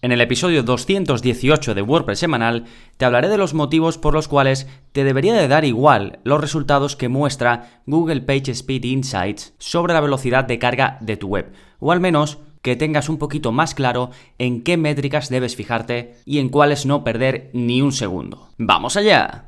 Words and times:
En 0.00 0.12
el 0.12 0.20
episodio 0.20 0.62
218 0.62 1.74
de 1.74 1.82
WordPress 1.82 2.20
semanal 2.20 2.66
te 2.96 3.04
hablaré 3.04 3.28
de 3.28 3.36
los 3.36 3.52
motivos 3.52 3.98
por 3.98 4.14
los 4.14 4.28
cuales 4.28 4.68
te 4.92 5.02
debería 5.02 5.34
de 5.34 5.48
dar 5.48 5.64
igual 5.64 6.20
los 6.22 6.40
resultados 6.40 6.94
que 6.94 7.08
muestra 7.08 7.82
Google 7.84 8.20
PageSpeed 8.20 8.84
Insights 8.84 9.54
sobre 9.58 9.94
la 9.94 10.00
velocidad 10.00 10.44
de 10.44 10.60
carga 10.60 10.98
de 11.00 11.16
tu 11.16 11.26
web, 11.26 11.52
o 11.80 11.90
al 11.90 11.98
menos 11.98 12.38
que 12.62 12.76
tengas 12.76 13.08
un 13.08 13.18
poquito 13.18 13.50
más 13.50 13.74
claro 13.74 14.10
en 14.38 14.62
qué 14.62 14.76
métricas 14.76 15.30
debes 15.30 15.56
fijarte 15.56 16.14
y 16.24 16.38
en 16.38 16.48
cuáles 16.48 16.86
no 16.86 17.02
perder 17.02 17.50
ni 17.52 17.82
un 17.82 17.90
segundo. 17.90 18.50
¡Vamos 18.56 18.96
allá! 18.96 19.46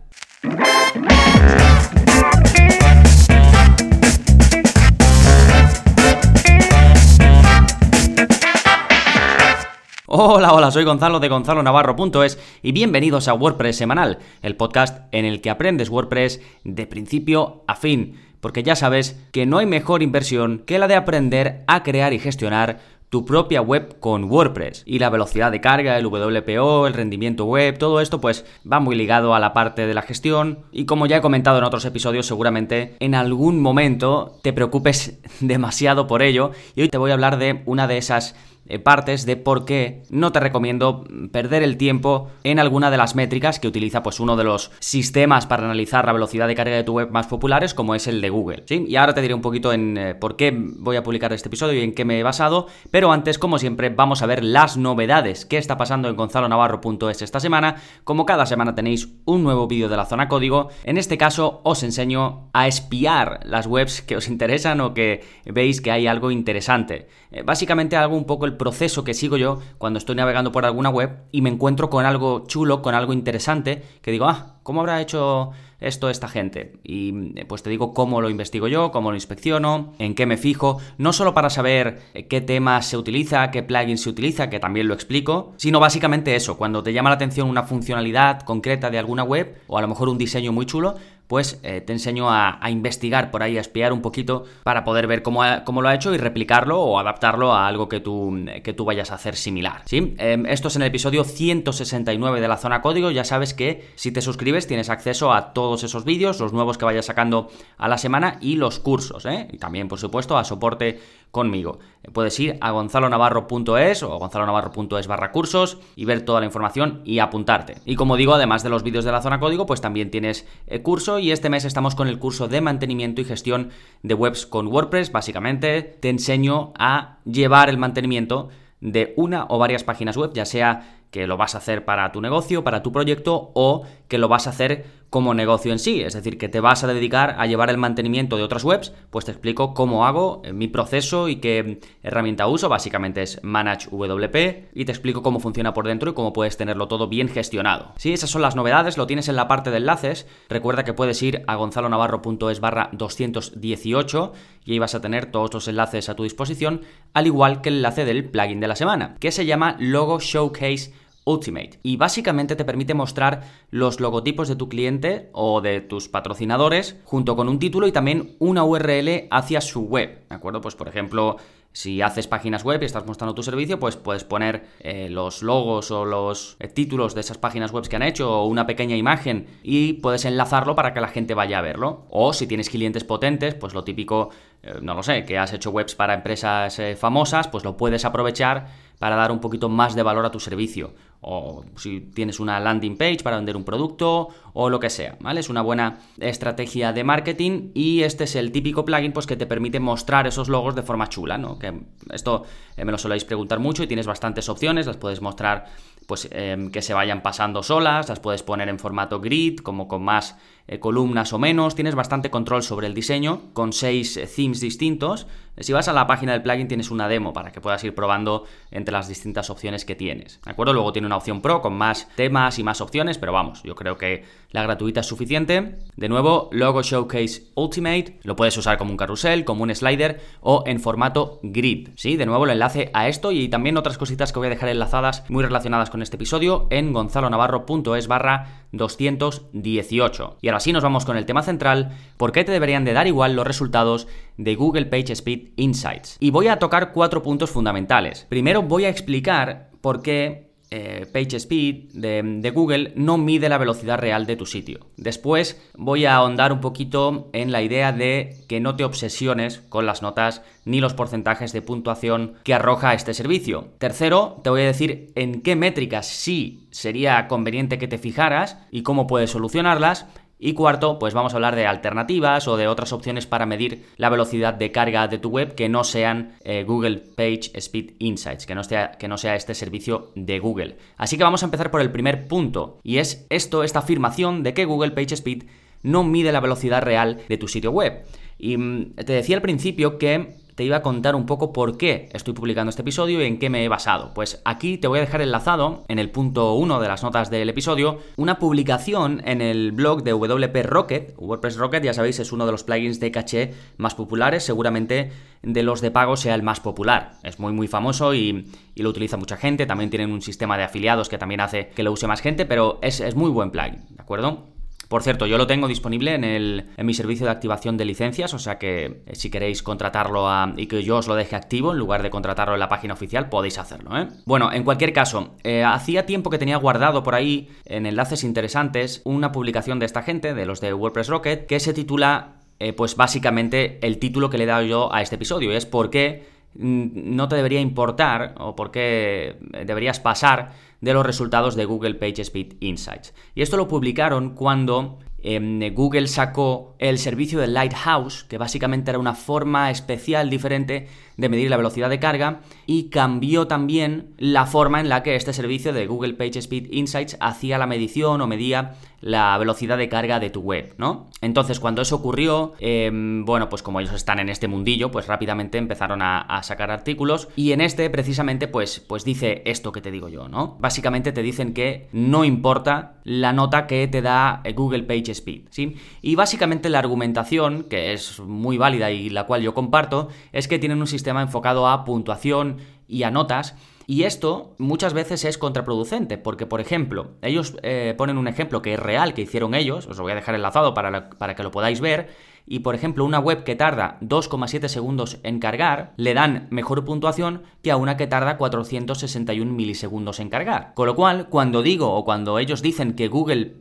Hola, 10.12 10.52
hola, 10.54 10.72
soy 10.72 10.82
Gonzalo 10.82 11.20
de 11.20 11.28
Gonzalo 11.28 11.62
Navarro.es 11.62 12.36
y 12.64 12.72
bienvenidos 12.72 13.28
a 13.28 13.34
WordPress 13.34 13.76
Semanal, 13.76 14.18
el 14.42 14.56
podcast 14.56 15.04
en 15.12 15.24
el 15.24 15.40
que 15.40 15.50
aprendes 15.50 15.88
WordPress 15.88 16.40
de 16.64 16.88
principio 16.88 17.62
a 17.68 17.76
fin, 17.76 18.16
porque 18.40 18.64
ya 18.64 18.74
sabes 18.74 19.24
que 19.30 19.46
no 19.46 19.58
hay 19.58 19.66
mejor 19.66 20.02
inversión 20.02 20.64
que 20.66 20.80
la 20.80 20.88
de 20.88 20.96
aprender 20.96 21.62
a 21.68 21.84
crear 21.84 22.12
y 22.12 22.18
gestionar 22.18 22.80
tu 23.08 23.24
propia 23.24 23.60
web 23.60 23.98
con 24.00 24.24
WordPress. 24.24 24.84
Y 24.86 25.00
la 25.00 25.10
velocidad 25.10 25.52
de 25.52 25.60
carga, 25.60 25.98
el 25.98 26.06
WPO, 26.06 26.86
el 26.86 26.94
rendimiento 26.94 27.44
web, 27.44 27.76
todo 27.76 28.00
esto 28.00 28.20
pues 28.20 28.44
va 28.70 28.80
muy 28.80 28.96
ligado 28.96 29.34
a 29.34 29.40
la 29.40 29.52
parte 29.52 29.86
de 29.86 29.94
la 29.94 30.02
gestión. 30.02 30.60
Y 30.72 30.86
como 30.86 31.06
ya 31.06 31.18
he 31.18 31.20
comentado 31.20 31.58
en 31.58 31.64
otros 31.64 31.84
episodios, 31.84 32.26
seguramente 32.26 32.96
en 33.00 33.14
algún 33.14 33.60
momento 33.60 34.38
te 34.42 34.52
preocupes 34.52 35.20
demasiado 35.40 36.06
por 36.06 36.22
ello. 36.22 36.52
Y 36.74 36.82
hoy 36.82 36.88
te 36.88 36.98
voy 36.98 37.10
a 37.10 37.14
hablar 37.14 37.36
de 37.38 37.62
una 37.66 37.88
de 37.88 37.98
esas 37.98 38.36
partes 38.78 39.26
de 39.26 39.36
por 39.36 39.64
qué 39.64 40.02
no 40.10 40.32
te 40.32 40.40
recomiendo 40.40 41.04
perder 41.32 41.62
el 41.62 41.76
tiempo 41.76 42.28
en 42.44 42.58
alguna 42.58 42.90
de 42.90 42.96
las 42.96 43.14
métricas 43.14 43.58
que 43.58 43.68
utiliza 43.68 44.02
pues 44.02 44.20
uno 44.20 44.36
de 44.36 44.44
los 44.44 44.70
sistemas 44.78 45.46
para 45.46 45.64
analizar 45.64 46.06
la 46.06 46.12
velocidad 46.12 46.46
de 46.46 46.54
carga 46.54 46.76
de 46.76 46.84
tu 46.84 46.92
web 46.92 47.10
más 47.10 47.26
populares 47.26 47.74
como 47.74 47.94
es 47.94 48.06
el 48.06 48.20
de 48.20 48.30
Google. 48.30 48.64
¿sí? 48.66 48.84
Y 48.86 48.96
ahora 48.96 49.14
te 49.14 49.22
diré 49.22 49.34
un 49.34 49.42
poquito 49.42 49.72
en 49.72 49.96
eh, 49.98 50.14
por 50.14 50.36
qué 50.36 50.54
voy 50.56 50.96
a 50.96 51.02
publicar 51.02 51.32
este 51.32 51.48
episodio 51.48 51.80
y 51.80 51.84
en 51.84 51.94
qué 51.94 52.04
me 52.04 52.18
he 52.18 52.22
basado, 52.22 52.66
pero 52.90 53.12
antes 53.12 53.38
como 53.38 53.58
siempre 53.58 53.88
vamos 53.90 54.22
a 54.22 54.26
ver 54.26 54.44
las 54.44 54.76
novedades 54.76 55.44
que 55.44 55.58
está 55.58 55.76
pasando 55.76 56.08
en 56.08 56.16
gonzalonavarro.es 56.16 57.22
esta 57.22 57.40
semana. 57.40 57.76
Como 58.04 58.26
cada 58.26 58.46
semana 58.46 58.74
tenéis 58.74 59.08
un 59.24 59.42
nuevo 59.42 59.66
vídeo 59.66 59.88
de 59.88 59.96
la 59.96 60.06
zona 60.06 60.28
código, 60.28 60.68
en 60.84 60.98
este 60.98 61.18
caso 61.18 61.60
os 61.64 61.82
enseño 61.82 62.50
a 62.52 62.66
espiar 62.66 63.40
las 63.44 63.66
webs 63.66 64.02
que 64.02 64.16
os 64.16 64.28
interesan 64.28 64.80
o 64.80 64.94
que 64.94 65.24
veis 65.44 65.80
que 65.80 65.90
hay 65.90 66.06
algo 66.06 66.30
interesante. 66.30 67.08
Eh, 67.32 67.42
básicamente 67.42 67.96
algo 67.96 68.16
un 68.16 68.24
poco 68.24 68.46
el 68.46 68.56
proceso 68.56 69.04
que 69.04 69.14
sigo 69.14 69.36
yo 69.36 69.60
cuando 69.78 69.98
estoy 69.98 70.16
navegando 70.16 70.50
por 70.50 70.64
alguna 70.64 70.90
web 70.90 71.18
y 71.30 71.42
me 71.42 71.50
encuentro 71.50 71.88
con 71.88 72.04
algo 72.04 72.44
chulo, 72.46 72.82
con 72.82 72.94
algo 72.94 73.12
interesante, 73.12 73.82
que 74.02 74.10
digo, 74.10 74.26
ah, 74.26 74.56
¿cómo 74.62 74.80
habrá 74.80 75.00
hecho 75.00 75.50
esto 75.78 76.10
esta 76.10 76.28
gente? 76.28 76.72
Y 76.82 77.38
eh, 77.38 77.44
pues 77.46 77.62
te 77.62 77.70
digo 77.70 77.94
cómo 77.94 78.20
lo 78.20 78.30
investigo 78.30 78.66
yo, 78.66 78.90
cómo 78.90 79.10
lo 79.10 79.16
inspecciono, 79.16 79.92
en 79.98 80.14
qué 80.14 80.26
me 80.26 80.36
fijo, 80.36 80.78
no 80.98 81.12
solo 81.12 81.32
para 81.32 81.50
saber 81.50 82.00
eh, 82.14 82.26
qué 82.26 82.40
tema 82.40 82.82
se 82.82 82.96
utiliza, 82.96 83.50
qué 83.50 83.62
plugin 83.62 83.98
se 83.98 84.10
utiliza, 84.10 84.50
que 84.50 84.58
también 84.58 84.88
lo 84.88 84.94
explico, 84.94 85.52
sino 85.56 85.78
básicamente 85.78 86.34
eso, 86.34 86.56
cuando 86.56 86.82
te 86.82 86.92
llama 86.92 87.10
la 87.10 87.16
atención 87.16 87.48
una 87.48 87.62
funcionalidad 87.62 88.40
concreta 88.40 88.90
de 88.90 88.98
alguna 88.98 89.22
web 89.22 89.56
o 89.68 89.78
a 89.78 89.82
lo 89.82 89.88
mejor 89.88 90.08
un 90.08 90.18
diseño 90.18 90.52
muy 90.52 90.66
chulo, 90.66 90.96
pues 91.30 91.60
eh, 91.62 91.80
te 91.80 91.92
enseño 91.92 92.28
a, 92.28 92.58
investigar 92.70 93.30
por 93.30 93.44
ahí, 93.44 93.56
a 93.56 93.60
espiar 93.60 93.92
un 93.92 94.02
poquito 94.02 94.46
para 94.64 94.82
poder 94.82 95.06
ver 95.06 95.22
cómo, 95.22 95.44
lo 95.44 95.88
ha 95.88 95.94
hecho 95.94 96.12
y 96.12 96.18
replicarlo 96.18 96.82
o 96.82 96.98
adaptarlo 96.98 97.52
a 97.52 97.68
algo 97.68 97.88
que 97.88 98.00
tú, 98.00 98.36
que 98.64 98.72
tú 98.72 98.84
vayas 98.84 99.12
a 99.12 99.14
hacer 99.14 99.36
similar. 99.36 99.82
¿sí? 99.84 100.16
Em, 100.18 100.44
esto 100.46 100.66
es 100.66 100.74
en 100.74 100.82
el 100.82 100.88
episodio 100.88 101.22
169 101.22 102.40
de 102.40 102.48
la 102.48 102.56
zona 102.56 102.82
código. 102.82 103.12
Ya 103.12 103.22
sabes 103.22 103.54
que 103.54 103.92
si 103.94 104.10
te 104.10 104.22
suscribes 104.22 104.66
tienes 104.66 104.90
acceso 104.90 105.32
a 105.32 105.52
todos 105.52 105.84
esos 105.84 106.04
vídeos, 106.04 106.40
los 106.40 106.52
nuevos 106.52 106.78
que 106.78 106.84
vayas 106.84 107.06
sacando 107.06 107.48
a 107.78 107.86
la 107.86 107.96
semana 107.96 108.38
y 108.40 108.56
los 108.56 108.80
cursos. 108.80 109.24
¿eh? 109.24 109.46
Y 109.52 109.58
también, 109.58 109.86
por 109.86 110.00
supuesto, 110.00 110.36
a 110.36 110.42
soporte 110.42 110.98
conmigo. 111.30 111.78
Puedes 112.12 112.38
ir 112.40 112.56
a 112.60 112.70
gonzalonavarro.es 112.70 114.02
o 114.02 114.18
gonzalonavarro.es 114.18 115.06
barra 115.06 115.32
cursos 115.32 115.78
y 115.96 116.04
ver 116.04 116.24
toda 116.24 116.40
la 116.40 116.46
información 116.46 117.02
y 117.04 117.18
apuntarte. 117.18 117.76
Y 117.84 117.96
como 117.96 118.16
digo, 118.16 118.34
además 118.34 118.62
de 118.62 118.70
los 118.70 118.82
vídeos 118.82 119.04
de 119.04 119.12
la 119.12 119.22
zona 119.22 119.38
código, 119.38 119.66
pues 119.66 119.80
también 119.80 120.10
tienes 120.10 120.46
el 120.66 120.82
curso 120.82 121.18
y 121.18 121.30
este 121.30 121.50
mes 121.50 121.64
estamos 121.64 121.94
con 121.94 122.08
el 122.08 122.18
curso 122.18 122.48
de 122.48 122.60
mantenimiento 122.60 123.20
y 123.20 123.24
gestión 123.24 123.70
de 124.02 124.14
webs 124.14 124.46
con 124.46 124.68
WordPress. 124.68 125.12
Básicamente 125.12 125.82
te 125.82 126.08
enseño 126.08 126.72
a 126.78 127.18
llevar 127.24 127.68
el 127.68 127.78
mantenimiento 127.78 128.48
de 128.80 129.12
una 129.16 129.46
o 129.48 129.58
varias 129.58 129.84
páginas 129.84 130.16
web, 130.16 130.32
ya 130.32 130.46
sea 130.46 130.99
que 131.10 131.26
lo 131.26 131.36
vas 131.36 131.54
a 131.54 131.58
hacer 131.58 131.84
para 131.84 132.12
tu 132.12 132.20
negocio, 132.20 132.64
para 132.64 132.82
tu 132.82 132.92
proyecto 132.92 133.50
o 133.54 133.84
que 134.08 134.18
lo 134.18 134.28
vas 134.28 134.46
a 134.46 134.50
hacer 134.50 135.00
como 135.10 135.34
negocio 135.34 135.72
en 135.72 135.80
sí, 135.80 136.02
es 136.02 136.14
decir, 136.14 136.38
que 136.38 136.48
te 136.48 136.60
vas 136.60 136.84
a 136.84 136.86
dedicar 136.86 137.34
a 137.36 137.46
llevar 137.46 137.68
el 137.68 137.76
mantenimiento 137.76 138.36
de 138.36 138.44
otras 138.44 138.62
webs, 138.62 138.94
pues 139.10 139.24
te 139.24 139.32
explico 139.32 139.74
cómo 139.74 140.06
hago 140.06 140.40
eh, 140.44 140.52
mi 140.52 140.68
proceso 140.68 141.28
y 141.28 141.36
qué 141.36 141.80
herramienta 142.04 142.46
uso, 142.46 142.68
básicamente 142.68 143.22
es 143.22 143.42
Manage 143.42 143.88
WP 143.90 144.70
y 144.72 144.84
te 144.84 144.92
explico 144.92 145.22
cómo 145.22 145.40
funciona 145.40 145.74
por 145.74 145.88
dentro 145.88 146.12
y 146.12 146.14
cómo 146.14 146.32
puedes 146.32 146.56
tenerlo 146.56 146.86
todo 146.86 147.08
bien 147.08 147.28
gestionado. 147.28 147.92
Sí, 147.96 148.12
esas 148.12 148.30
son 148.30 148.42
las 148.42 148.54
novedades, 148.54 148.96
lo 148.96 149.08
tienes 149.08 149.28
en 149.28 149.34
la 149.34 149.48
parte 149.48 149.72
de 149.72 149.78
enlaces, 149.78 150.28
recuerda 150.48 150.84
que 150.84 150.94
puedes 150.94 151.20
ir 151.24 151.42
a 151.48 151.56
gonzalonavarro.es 151.56 152.60
barra 152.60 152.90
218 152.92 154.32
y 154.64 154.72
ahí 154.72 154.78
vas 154.78 154.94
a 154.94 155.00
tener 155.00 155.26
todos 155.26 155.52
los 155.52 155.66
enlaces 155.66 156.08
a 156.08 156.14
tu 156.14 156.22
disposición, 156.22 156.82
al 157.14 157.26
igual 157.26 157.62
que 157.62 157.70
el 157.70 157.76
enlace 157.76 158.04
del 158.04 158.30
plugin 158.30 158.60
de 158.60 158.68
la 158.68 158.76
semana, 158.76 159.16
que 159.18 159.32
se 159.32 159.44
llama 159.44 159.74
Logo 159.80 160.20
Showcase 160.20 160.92
Ultimate. 161.24 161.78
Y 161.82 161.96
básicamente 161.96 162.56
te 162.56 162.64
permite 162.64 162.94
mostrar 162.94 163.42
los 163.70 164.00
logotipos 164.00 164.48
de 164.48 164.56
tu 164.56 164.68
cliente 164.68 165.28
o 165.32 165.60
de 165.60 165.80
tus 165.80 166.08
patrocinadores 166.08 166.96
junto 167.04 167.36
con 167.36 167.48
un 167.48 167.58
título 167.58 167.86
y 167.86 167.92
también 167.92 168.36
una 168.38 168.64
URL 168.64 169.28
hacia 169.30 169.60
su 169.60 169.82
web. 169.82 170.24
¿De 170.28 170.34
acuerdo? 170.34 170.60
Pues 170.60 170.74
por 170.74 170.88
ejemplo, 170.88 171.36
si 171.72 172.02
haces 172.02 172.26
páginas 172.26 172.64
web 172.64 172.82
y 172.82 172.86
estás 172.86 173.06
mostrando 173.06 173.34
tu 173.34 173.42
servicio, 173.42 173.78
pues 173.78 173.96
puedes 173.96 174.24
poner 174.24 174.64
eh, 174.80 175.08
los 175.08 175.42
logos 175.42 175.90
o 175.90 176.04
los 176.04 176.56
eh, 176.58 176.66
títulos 176.66 177.14
de 177.14 177.20
esas 177.20 177.38
páginas 177.38 177.70
web 177.70 177.86
que 177.86 177.96
han 177.96 178.02
hecho 178.02 178.40
o 178.40 178.46
una 178.46 178.66
pequeña 178.66 178.96
imagen 178.96 179.46
y 179.62 179.94
puedes 179.94 180.24
enlazarlo 180.24 180.74
para 180.74 180.92
que 180.92 181.00
la 181.00 181.08
gente 181.08 181.34
vaya 181.34 181.58
a 181.58 181.62
verlo. 181.62 182.06
O 182.10 182.32
si 182.32 182.46
tienes 182.46 182.70
clientes 182.70 183.04
potentes, 183.04 183.54
pues 183.54 183.72
lo 183.72 183.84
típico, 183.84 184.30
eh, 184.62 184.78
no 184.82 184.94
lo 184.94 185.02
sé, 185.02 185.24
que 185.24 185.38
has 185.38 185.52
hecho 185.52 185.70
webs 185.70 185.94
para 185.94 186.14
empresas 186.14 186.80
famosas, 186.98 187.46
pues 187.46 187.62
lo 187.62 187.76
puedes 187.76 188.04
aprovechar 188.04 188.66
para 188.98 189.16
dar 189.16 189.30
un 189.32 189.40
poquito 189.40 189.68
más 189.68 189.94
de 189.94 190.02
valor 190.02 190.26
a 190.26 190.30
tu 190.30 190.40
servicio. 190.40 190.92
O 191.22 191.64
si 191.76 192.00
tienes 192.00 192.40
una 192.40 192.58
landing 192.60 192.96
page 192.96 193.18
para 193.22 193.36
vender 193.36 193.56
un 193.56 193.64
producto 193.64 194.28
o 194.54 194.70
lo 194.70 194.80
que 194.80 194.88
sea, 194.88 195.16
¿vale? 195.20 195.40
Es 195.40 195.50
una 195.50 195.60
buena 195.60 195.98
estrategia 196.18 196.92
de 196.92 197.04
marketing 197.04 197.70
y 197.74 198.02
este 198.02 198.24
es 198.24 198.36
el 198.36 198.52
típico 198.52 198.84
plugin 198.84 199.12
pues 199.12 199.26
que 199.26 199.36
te 199.36 199.46
permite 199.46 199.80
mostrar 199.80 200.26
esos 200.26 200.48
logos 200.48 200.74
de 200.74 200.82
forma 200.82 201.08
chula, 201.08 201.36
¿no? 201.36 201.58
Que 201.58 201.78
esto 202.12 202.44
eh, 202.76 202.84
me 202.84 202.92
lo 202.92 202.98
soléis 202.98 203.24
preguntar 203.24 203.58
mucho 203.58 203.82
y 203.82 203.86
tienes 203.86 204.06
bastantes 204.06 204.48
opciones, 204.48 204.86
las 204.86 204.96
puedes 204.96 205.20
mostrar 205.20 205.66
pues 206.06 206.28
em, 206.32 206.72
que 206.72 206.82
se 206.82 206.92
vayan 206.92 207.22
pasando 207.22 207.62
solas, 207.62 208.08
las 208.08 208.18
puedes 208.18 208.42
poner 208.42 208.68
en 208.68 208.80
formato 208.80 209.20
grid, 209.20 209.60
como 209.60 209.86
con 209.86 210.02
más 210.02 210.36
eh, 210.66 210.80
columnas 210.80 211.32
o 211.32 211.38
menos, 211.38 211.76
tienes 211.76 211.94
bastante 211.94 212.30
control 212.30 212.64
sobre 212.64 212.88
el 212.88 212.94
diseño, 212.94 213.42
con 213.52 213.72
seis 213.72 214.16
eh, 214.16 214.26
themes 214.26 214.60
distintos. 214.60 215.28
Si 215.58 215.72
vas 215.72 215.88
a 215.88 215.92
la 215.92 216.06
página 216.06 216.32
del 216.32 216.42
plugin 216.42 216.68
tienes 216.68 216.90
una 216.90 217.08
demo 217.08 217.32
para 217.32 217.52
que 217.52 217.60
puedas 217.60 217.82
ir 217.84 217.94
probando 217.94 218.44
entre 218.70 218.92
las 218.92 219.08
distintas 219.08 219.50
opciones 219.50 219.84
que 219.84 219.94
tienes, 219.94 220.40
¿de 220.44 220.50
acuerdo? 220.50 220.72
Luego 220.72 220.92
tiene 220.92 221.06
una 221.06 221.16
opción 221.16 221.42
pro 221.42 221.60
con 221.60 221.74
más 221.74 222.08
temas 222.16 222.58
y 222.58 222.62
más 222.62 222.80
opciones, 222.80 223.18
pero 223.18 223.32
vamos, 223.32 223.62
yo 223.62 223.74
creo 223.74 223.98
que 223.98 224.24
la 224.52 224.62
gratuita 224.62 225.00
es 225.00 225.06
suficiente. 225.06 225.78
De 225.96 226.08
nuevo, 226.08 226.48
Logo 226.52 226.82
Showcase 226.82 227.50
Ultimate, 227.54 228.20
lo 228.22 228.36
puedes 228.36 228.56
usar 228.56 228.78
como 228.78 228.90
un 228.90 228.96
carrusel, 228.96 229.44
como 229.44 229.62
un 229.62 229.74
slider 229.74 230.20
o 230.40 230.64
en 230.66 230.80
formato 230.80 231.40
grid, 231.42 231.90
¿sí? 231.96 232.16
De 232.16 232.26
nuevo 232.26 232.44
el 232.44 232.50
enlace 232.50 232.90
a 232.94 233.08
esto 233.08 233.32
y 233.32 233.48
también 233.48 233.76
otras 233.76 233.98
cositas 233.98 234.32
que 234.32 234.38
voy 234.38 234.46
a 234.46 234.50
dejar 234.50 234.68
enlazadas 234.68 235.24
muy 235.28 235.44
relacionadas 235.44 235.90
con 235.90 236.02
este 236.02 236.16
episodio 236.16 236.66
en 236.70 236.92
gonzalonavarro.es 236.92 238.08
barra 238.08 238.66
218. 238.72 240.38
Y 240.40 240.48
ahora 240.48 240.60
sí 240.60 240.72
nos 240.72 240.82
vamos 240.82 241.04
con 241.04 241.16
el 241.16 241.26
tema 241.26 241.42
central, 241.42 241.96
¿por 242.16 242.32
qué 242.32 242.44
te 242.44 242.52
deberían 242.52 242.84
de 242.84 242.92
dar 242.92 243.06
igual 243.06 243.34
los 243.34 243.46
resultados 243.46 244.08
de 244.42 244.54
Google 244.54 244.86
PageSpeed 244.86 245.50
Insights? 245.56 246.16
Y 246.20 246.30
voy 246.30 246.48
a 246.48 246.58
tocar 246.58 246.92
cuatro 246.92 247.22
puntos 247.22 247.50
fundamentales. 247.50 248.26
Primero 248.28 248.62
voy 248.62 248.84
a 248.84 248.88
explicar 248.88 249.70
por 249.80 250.02
qué 250.02 250.50
eh, 250.72 251.06
PageSpeed 251.12 251.94
de, 251.94 252.22
de, 252.22 252.50
Google 252.52 252.92
no 252.94 253.18
mide 253.18 253.48
la 253.48 253.58
velocidad 253.58 253.98
real 253.98 254.24
de 254.24 254.36
tu 254.36 254.46
sitio. 254.46 254.86
Después 254.96 255.60
voy 255.76 256.04
a 256.04 256.14
ahondar 256.14 256.52
un 256.52 256.60
poquito 256.60 257.28
en 257.32 257.50
la 257.50 257.60
idea 257.60 257.90
de 257.90 258.36
que 258.48 258.60
no 258.60 258.76
te 258.76 258.84
obsesiones 258.84 259.62
con 259.68 259.84
las 259.84 260.00
notas 260.00 260.42
ni 260.64 260.80
los 260.80 260.94
porcentajes 260.94 261.52
de 261.52 261.62
puntuación 261.62 262.34
que 262.44 262.54
arroja 262.54 262.94
este 262.94 263.14
servicio. 263.14 263.72
Tercero, 263.78 264.40
te 264.44 264.50
voy 264.50 264.62
a 264.62 264.66
decir 264.66 265.10
en 265.16 265.42
qué 265.42 265.56
métricas 265.56 266.06
sí 266.06 266.68
sería 266.70 267.26
conveniente 267.26 267.78
que 267.78 267.88
te 267.88 267.98
fijaras 267.98 268.56
y 268.70 268.84
cómo 268.84 269.08
puedes 269.08 269.30
solucionarlas. 269.30 270.06
Y 270.42 270.54
cuarto, 270.54 270.98
pues 270.98 271.12
vamos 271.12 271.34
a 271.34 271.36
hablar 271.36 271.54
de 271.54 271.66
alternativas 271.66 272.48
o 272.48 272.56
de 272.56 272.66
otras 272.66 272.94
opciones 272.94 273.26
para 273.26 273.44
medir 273.44 273.84
la 273.98 274.08
velocidad 274.08 274.54
de 274.54 274.72
carga 274.72 275.06
de 275.06 275.18
tu 275.18 275.28
web 275.28 275.54
que 275.54 275.68
no 275.68 275.84
sean 275.84 276.36
eh, 276.44 276.64
Google 276.64 276.96
Page 276.96 277.50
Speed 277.52 277.92
Insights, 277.98 278.46
que 278.46 278.54
no, 278.54 278.64
sea, 278.64 278.92
que 278.92 279.06
no 279.06 279.18
sea 279.18 279.36
este 279.36 279.54
servicio 279.54 280.12
de 280.14 280.38
Google. 280.38 280.78
Así 280.96 281.18
que 281.18 281.24
vamos 281.24 281.42
a 281.42 281.46
empezar 281.46 281.70
por 281.70 281.82
el 281.82 281.92
primer 281.92 282.26
punto, 282.26 282.78
y 282.82 282.96
es 282.96 283.26
esto, 283.28 283.62
esta 283.64 283.80
afirmación 283.80 284.42
de 284.42 284.54
que 284.54 284.64
Google 284.64 284.92
Page 284.92 285.12
Speed 285.12 285.44
no 285.82 286.04
mide 286.04 286.32
la 286.32 286.40
velocidad 286.40 286.82
real 286.82 287.20
de 287.28 287.36
tu 287.36 287.46
sitio 287.46 287.70
web. 287.70 288.06
Y 288.38 288.56
mm, 288.56 288.94
te 288.94 289.12
decía 289.12 289.36
al 289.36 289.42
principio 289.42 289.98
que 289.98 290.36
te 290.60 290.64
iba 290.64 290.76
a 290.76 290.82
contar 290.82 291.14
un 291.14 291.24
poco 291.24 291.54
por 291.54 291.78
qué 291.78 292.10
estoy 292.12 292.34
publicando 292.34 292.68
este 292.68 292.82
episodio 292.82 293.22
y 293.22 293.24
en 293.24 293.38
qué 293.38 293.48
me 293.48 293.64
he 293.64 293.68
basado. 293.70 294.12
Pues 294.12 294.42
aquí 294.44 294.76
te 294.76 294.88
voy 294.88 294.98
a 294.98 295.00
dejar 295.00 295.22
enlazado 295.22 295.86
en 295.88 295.98
el 295.98 296.10
punto 296.10 296.52
1 296.52 296.80
de 296.80 296.86
las 296.86 297.02
notas 297.02 297.30
del 297.30 297.48
episodio 297.48 298.00
una 298.18 298.38
publicación 298.38 299.22
en 299.24 299.40
el 299.40 299.72
blog 299.72 300.02
de 300.02 300.12
WP 300.12 300.66
Rocket. 300.66 301.14
WordPress 301.16 301.56
Rocket, 301.56 301.82
ya 301.82 301.94
sabéis, 301.94 302.18
es 302.18 302.30
uno 302.30 302.44
de 302.44 302.52
los 302.52 302.62
plugins 302.64 303.00
de 303.00 303.10
caché 303.10 303.54
más 303.78 303.94
populares, 303.94 304.44
seguramente 304.44 305.10
de 305.42 305.62
los 305.62 305.80
de 305.80 305.92
pago 305.92 306.18
sea 306.18 306.34
el 306.34 306.42
más 306.42 306.60
popular. 306.60 307.12
Es 307.22 307.38
muy 307.38 307.54
muy 307.54 307.66
famoso 307.66 308.12
y, 308.12 308.52
lo 308.76 308.90
utiliza 308.90 309.16
mucha 309.16 309.38
gente. 309.38 309.64
También 309.64 309.88
tienen 309.88 310.12
un 310.12 310.20
sistema 310.20 310.58
de 310.58 310.64
afiliados 310.64 311.08
que 311.08 311.16
también 311.16 311.40
hace 311.40 311.68
que 311.68 311.82
lo 311.82 311.90
use 311.90 312.06
más 312.06 312.20
gente, 312.20 312.44
pero 312.44 312.80
es, 312.82 313.00
es 313.00 313.14
muy 313.14 313.30
buen 313.30 313.50
plugin, 313.50 313.78
¿de 313.88 314.02
acuerdo? 314.02 314.59
Por 314.90 315.04
cierto, 315.04 315.24
yo 315.28 315.38
lo 315.38 315.46
tengo 315.46 315.68
disponible 315.68 316.16
en, 316.16 316.24
el, 316.24 316.70
en 316.76 316.84
mi 316.84 316.94
servicio 316.94 317.24
de 317.24 317.30
activación 317.30 317.76
de 317.76 317.84
licencias, 317.84 318.34
o 318.34 318.40
sea 318.40 318.58
que 318.58 319.02
eh, 319.06 319.14
si 319.14 319.30
queréis 319.30 319.62
contratarlo 319.62 320.26
y 320.56 320.66
que 320.66 320.82
yo 320.82 320.96
os 320.96 321.06
lo 321.06 321.14
deje 321.14 321.36
activo 321.36 321.70
en 321.70 321.78
lugar 321.78 322.02
de 322.02 322.10
contratarlo 322.10 322.54
en 322.54 322.60
la 322.60 322.68
página 322.68 322.94
oficial, 322.94 323.28
podéis 323.28 323.58
hacerlo. 323.58 323.96
¿eh? 323.96 324.08
Bueno, 324.26 324.52
en 324.52 324.64
cualquier 324.64 324.92
caso, 324.92 325.36
eh, 325.44 325.62
hacía 325.62 326.06
tiempo 326.06 326.28
que 326.28 326.38
tenía 326.38 326.56
guardado 326.56 327.04
por 327.04 327.14
ahí 327.14 327.50
en 327.66 327.86
enlaces 327.86 328.24
interesantes 328.24 329.00
una 329.04 329.30
publicación 329.30 329.78
de 329.78 329.86
esta 329.86 330.02
gente, 330.02 330.34
de 330.34 330.44
los 330.44 330.60
de 330.60 330.74
WordPress 330.74 331.06
Rocket, 331.06 331.46
que 331.46 331.60
se 331.60 331.72
titula, 331.72 332.40
pues 332.76 332.96
básicamente 332.96 333.78
el 333.86 333.98
título 333.98 334.28
que 334.28 334.38
le 334.38 334.44
he 334.44 334.48
dado 334.48 334.64
yo 334.64 334.92
a 334.92 335.02
este 335.02 335.14
episodio, 335.14 335.52
es 335.52 335.66
por 335.66 335.90
qué 335.90 336.26
no 336.54 337.28
te 337.28 337.36
debería 337.36 337.60
importar 337.60 338.34
o 338.38 338.56
por 338.56 338.70
qué 338.70 339.38
deberías 339.64 340.00
pasar 340.00 340.52
de 340.80 340.94
los 340.94 341.06
resultados 341.06 341.56
de 341.56 341.64
Google 341.64 341.94
PageSpeed 341.94 342.54
Insights. 342.60 343.14
Y 343.34 343.42
esto 343.42 343.56
lo 343.56 343.68
publicaron 343.68 344.34
cuando 344.34 344.98
em, 345.22 345.74
Google 345.74 346.08
sacó 346.08 346.74
el 346.78 346.98
servicio 346.98 347.38
de 347.38 347.48
Lighthouse, 347.48 348.24
que 348.24 348.38
básicamente 348.38 348.90
era 348.90 348.98
una 348.98 349.14
forma 349.14 349.70
especial 349.70 350.30
diferente 350.30 350.88
de 351.20 351.28
medir 351.28 351.50
la 351.50 351.56
velocidad 351.56 351.90
de 351.90 352.00
carga, 352.00 352.40
y 352.66 352.90
cambió 352.90 353.46
también 353.46 354.14
la 354.18 354.46
forma 354.46 354.80
en 354.80 354.88
la 354.88 355.02
que 355.02 355.16
este 355.16 355.32
servicio 355.32 355.72
de 355.72 355.86
Google 355.86 356.14
PageSpeed 356.14 356.72
Insights 356.72 357.16
hacía 357.20 357.58
la 357.58 357.66
medición 357.66 358.20
o 358.20 358.26
medía 358.26 358.76
la 359.00 359.36
velocidad 359.38 359.78
de 359.78 359.88
carga 359.88 360.20
de 360.20 360.30
tu 360.30 360.40
web, 360.40 360.74
¿no? 360.76 361.08
Entonces, 361.22 361.58
cuando 361.58 361.82
eso 361.82 361.96
ocurrió, 361.96 362.52
em, 362.58 363.24
bueno, 363.24 363.48
pues 363.48 363.62
como 363.62 363.80
ellos 363.80 363.94
están 363.94 364.18
en 364.18 364.28
este 364.28 364.46
mundillo, 364.46 364.90
pues 364.90 365.06
rápidamente 365.06 365.58
empezaron 365.58 366.02
a, 366.02 366.40
sacar 366.42 366.70
artículos 366.70 367.28
y 367.36 367.52
en 367.52 367.60
este 367.60 367.90
precisamente, 367.90 368.48
pues, 368.48 368.80
pues 368.80 369.04
dice 369.04 369.42
esto 369.44 369.72
que 369.72 369.80
te 369.80 369.90
digo 369.90 370.08
yo, 370.08 370.28
¿no? 370.28 370.56
Básicamente 370.58 371.12
te 371.12 371.22
dicen 371.22 371.52
que 371.52 371.88
no 371.92 372.24
importa 372.24 372.94
la 373.04 373.32
nota 373.32 373.66
que 373.66 373.86
te 373.88 374.00
da 374.00 374.42
Google 374.54 374.84
PageSpeed, 374.84 375.42
¿sí? 375.50 375.76
Y 376.00 376.14
básicamente 376.14 376.70
la 376.70 376.78
argumentación, 376.78 377.64
que 377.64 377.92
es 377.92 378.20
muy 378.20 378.56
válida 378.56 378.90
y 378.90 379.10
la 379.10 379.26
cual 379.26 379.42
yo 379.42 379.54
comparto, 379.54 380.08
es 380.32 380.48
que 380.48 380.58
tienen 380.58 380.80
un 380.80 380.86
sistema 380.86 381.09
enfocado 381.18 381.68
a 381.68 381.84
puntuación 381.84 382.58
y 382.86 383.02
a 383.02 383.10
notas 383.10 383.54
y 383.90 384.04
esto 384.04 384.54
muchas 384.58 384.94
veces 384.94 385.24
es 385.24 385.36
contraproducente, 385.36 386.16
porque 386.16 386.46
por 386.46 386.60
ejemplo, 386.60 387.08
ellos 387.22 387.56
eh, 387.64 387.94
ponen 387.98 388.18
un 388.18 388.28
ejemplo 388.28 388.62
que 388.62 388.74
es 388.74 388.78
real, 388.78 389.14
que 389.14 389.22
hicieron 389.22 389.52
ellos, 389.52 389.88
os 389.88 389.96
lo 389.96 390.04
voy 390.04 390.12
a 390.12 390.14
dejar 390.14 390.36
enlazado 390.36 390.74
para, 390.74 391.10
para 391.10 391.34
que 391.34 391.42
lo 391.42 391.50
podáis 391.50 391.80
ver, 391.80 392.08
y 392.50 392.58
por 392.58 392.74
ejemplo 392.74 393.04
una 393.04 393.20
web 393.20 393.44
que 393.44 393.54
tarda 393.54 393.96
2,7 394.02 394.66
segundos 394.66 395.18
en 395.22 395.38
cargar, 395.38 395.94
le 395.96 396.14
dan 396.14 396.48
mejor 396.50 396.84
puntuación 396.84 397.44
que 397.62 397.70
a 397.70 397.76
una 397.76 397.96
que 397.96 398.08
tarda 398.08 398.38
461 398.38 399.52
milisegundos 399.52 400.18
en 400.18 400.30
cargar. 400.30 400.72
Con 400.74 400.88
lo 400.88 400.96
cual, 400.96 401.28
cuando 401.28 401.62
digo 401.62 401.94
o 401.94 402.04
cuando 402.04 402.40
ellos 402.40 402.60
dicen 402.60 402.94
que 402.94 403.06
Google 403.06 403.54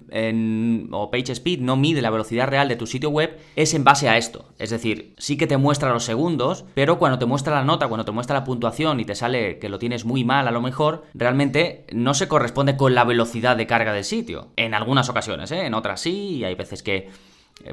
o 0.92 1.12
PageSpeed 1.12 1.60
no 1.60 1.76
mide 1.76 2.02
la 2.02 2.10
velocidad 2.10 2.48
real 2.48 2.68
de 2.68 2.78
tu 2.78 2.88
sitio 2.88 3.12
web, 3.12 3.38
es 3.56 3.76
en 3.76 3.84
base 3.84 4.10
a 4.10 4.18
esto. 4.18 4.46
Es 4.58 4.72
decir, 4.72 5.14
sí 5.20 5.38
que 5.38 5.46
te 5.46 5.58
muestra 5.58 5.94
los 5.94 6.04
segundos, 6.04 6.66
pero 6.74 6.98
cuando 6.98 7.20
te 7.20 7.28
muestra 7.28 7.54
la 7.54 7.64
nota, 7.64 7.88
cuando 7.90 8.06
te 8.06 8.12
muestra 8.12 8.40
la 8.40 8.44
puntuación 8.44 9.00
y 9.00 9.06
te 9.06 9.14
sale 9.14 9.60
que 9.60 9.70
lo 9.70 9.78
tienes 9.78 10.04
muy 10.04 10.24
mal 10.24 10.48
a 10.48 10.52
lo 10.52 10.62
mejor, 10.62 11.04
realmente 11.14 11.86
no 11.94 12.16
se 12.16 12.28
corresponde 12.28 12.76
con 12.76 12.96
la 12.96 13.04
velocidad 13.04 13.56
de 13.56 13.68
carga 13.68 13.94
del 13.94 14.04
sitio. 14.04 14.48
En 14.56 14.74
algunas 14.74 15.10
ocasiones, 15.10 15.52
¿eh? 15.52 15.68
en 15.68 15.76
otras 15.76 16.02
sí, 16.02 16.38
y 16.38 16.44
hay 16.44 16.56
veces 16.56 16.82
que 16.82 17.10